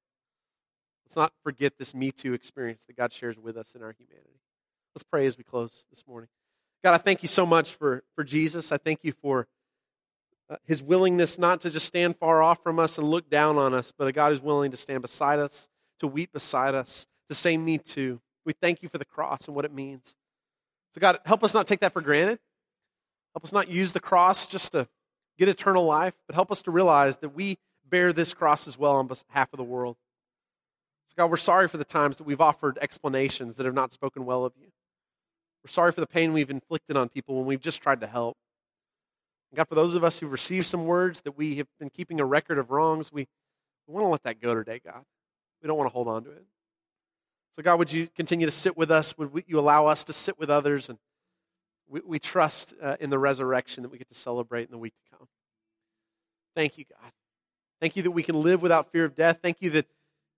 Let's 1.05 1.17
not 1.17 1.33
forget 1.43 1.75
this 1.79 1.95
Me 1.95 2.11
Too 2.11 2.35
experience 2.35 2.83
that 2.87 2.97
God 2.97 3.13
shares 3.13 3.39
with 3.39 3.57
us 3.57 3.75
in 3.75 3.83
our 3.83 3.95
humanity. 3.99 4.41
Let's 4.95 5.05
pray 5.05 5.27
as 5.27 5.39
we 5.39 5.45
close 5.45 5.85
this 5.91 6.05
morning. 6.07 6.29
God, 6.83 6.95
I 6.95 6.99
thank 6.99 7.23
you 7.23 7.29
so 7.29 7.45
much 7.45 7.75
for, 7.75 8.03
for 8.15 8.23
Jesus. 8.25 8.71
I 8.71 8.77
thank 8.77 9.01
you 9.03 9.13
for 9.13 9.49
uh, 10.51 10.57
his 10.65 10.83
willingness 10.83 11.39
not 11.39 11.61
to 11.63 11.71
just 11.71 11.87
stand 11.87 12.17
far 12.17 12.43
off 12.43 12.63
from 12.63 12.79
us 12.79 12.99
and 12.99 13.09
look 13.09 13.29
down 13.29 13.59
on 13.59 13.75
us, 13.75 13.93
but 13.97 14.07
a 14.07 14.13
God 14.13 14.31
who's 14.31 14.41
willing 14.41 14.71
to 14.71 14.77
stand 14.77 15.03
beside 15.03 15.39
us, 15.39 15.69
to 16.01 16.07
weep 16.07 16.33
beside 16.33 16.75
us, 16.75 17.07
to 17.29 17.35
say, 17.35 17.57
Me 17.57 17.79
too. 17.79 18.21
We 18.47 18.53
thank 18.53 18.83
you 18.83 18.89
for 18.89 18.99
the 18.99 19.05
cross 19.05 19.47
and 19.47 19.55
what 19.55 19.65
it 19.65 19.75
means. 19.75 20.17
So, 20.95 21.01
God, 21.01 21.19
help 21.27 21.45
us 21.45 21.53
not 21.53 21.67
take 21.67 21.81
that 21.81 21.93
for 21.93 22.01
granted. 22.01 22.39
Help 23.35 23.45
us 23.45 23.53
not 23.53 23.69
use 23.69 23.93
the 23.93 24.01
cross 24.01 24.47
just 24.47 24.73
to 24.73 24.89
get 25.39 25.49
eternal 25.49 25.85
life, 25.85 26.15
but 26.27 26.35
help 26.35 26.51
us 26.51 26.63
to 26.63 26.71
realize 26.71 27.19
that 27.19 27.35
we 27.35 27.59
bear 27.87 28.13
this 28.13 28.33
cross 28.33 28.67
as 28.67 28.79
well 28.79 28.93
on 28.93 29.07
behalf 29.07 29.53
of 29.53 29.59
the 29.59 29.65
world. 29.65 29.97
So, 31.09 31.15
God, 31.19 31.31
we're 31.31 31.37
sorry 31.37 31.69
for 31.69 31.77
the 31.77 31.85
times 31.85 32.17
that 32.19 32.25
we've 32.25 32.41
offered 32.41 32.79
explanations 32.81 33.57
that 33.57 33.67
have 33.67 33.75
not 33.75 33.93
spoken 33.93 34.25
well 34.25 34.45
of 34.45 34.55
you. 34.59 34.69
We're 35.69 35.73
sorry 35.73 35.93
for 35.93 36.01
the 36.01 36.07
pain 36.07 36.33
we've 36.33 36.49
inflicted 36.49 36.97
on 36.97 37.11
people 37.11 37.37
when 37.37 37.45
we've 37.45 37.61
just 37.61 37.83
tried 37.83 38.01
to 38.01 38.07
help. 38.07 38.39
And 39.51 39.59
God, 39.59 39.69
for 39.69 39.75
those 39.75 39.95
of 39.95 40.03
us 40.03 40.19
who've 40.19 40.33
received 40.33 40.65
some 40.65 40.87
words 40.87 41.21
that 41.23 41.37
we 41.37 41.57
have 41.57 41.67
been 41.79 41.91
keeping 41.91 42.21
a 42.21 42.25
record 42.25 42.57
of 42.57 42.71
wrongs, 42.71 43.13
we, 43.13 43.29
we 43.87 43.93
want 43.93 44.07
to 44.07 44.09
let 44.09 44.23
that 44.23 44.41
go 44.41 44.55
today, 44.55 44.81
God. 44.83 45.03
We 45.61 45.67
don't 45.67 45.77
want 45.77 45.91
to 45.91 45.93
hold 45.93 46.09
on 46.09 46.25
to 46.25 46.31
it. 46.31 46.43
So, 47.55 47.63
God, 47.63 47.79
would 47.81 47.93
you 47.93 48.09
continue 48.17 48.47
to 48.47 48.51
sit 48.51 48.79
with 48.79 48.91
us? 48.91 49.19
Would 49.19 49.45
you 49.47 49.61
allow 49.61 49.87
us 49.89 50.05
to 50.05 50.15
sit 50.15 50.39
with 50.39 50.49
others? 50.49 50.89
And 50.89 50.97
we, 51.87 52.01
we 52.01 52.19
trust 52.19 52.73
uh, 52.83 52.97
in 52.99 53.11
the 53.11 53.19
resurrection 53.19 53.83
that 53.83 53.91
we 53.91 53.99
get 53.99 54.09
to 54.09 54.15
celebrate 54.15 54.65
in 54.65 54.71
the 54.71 54.79
week 54.79 54.95
to 54.95 55.19
come. 55.19 55.29
Thank 56.57 56.79
you, 56.79 56.87
God. 56.89 57.13
Thank 57.79 57.95
you 57.95 58.03
that 58.05 58.13
we 58.13 58.23
can 58.23 58.41
live 58.41 58.63
without 58.63 58.91
fear 58.91 59.05
of 59.05 59.15
death. 59.15 59.41
Thank 59.43 59.59
you 59.61 59.69
that 59.71 59.87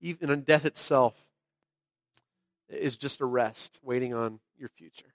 even 0.00 0.28
in 0.28 0.40
death 0.40 0.64
itself 0.64 1.14
is 2.68 2.96
just 2.96 3.20
a 3.20 3.26
rest 3.26 3.78
waiting 3.80 4.12
on 4.12 4.40
your 4.58 4.70
future. 4.70 5.14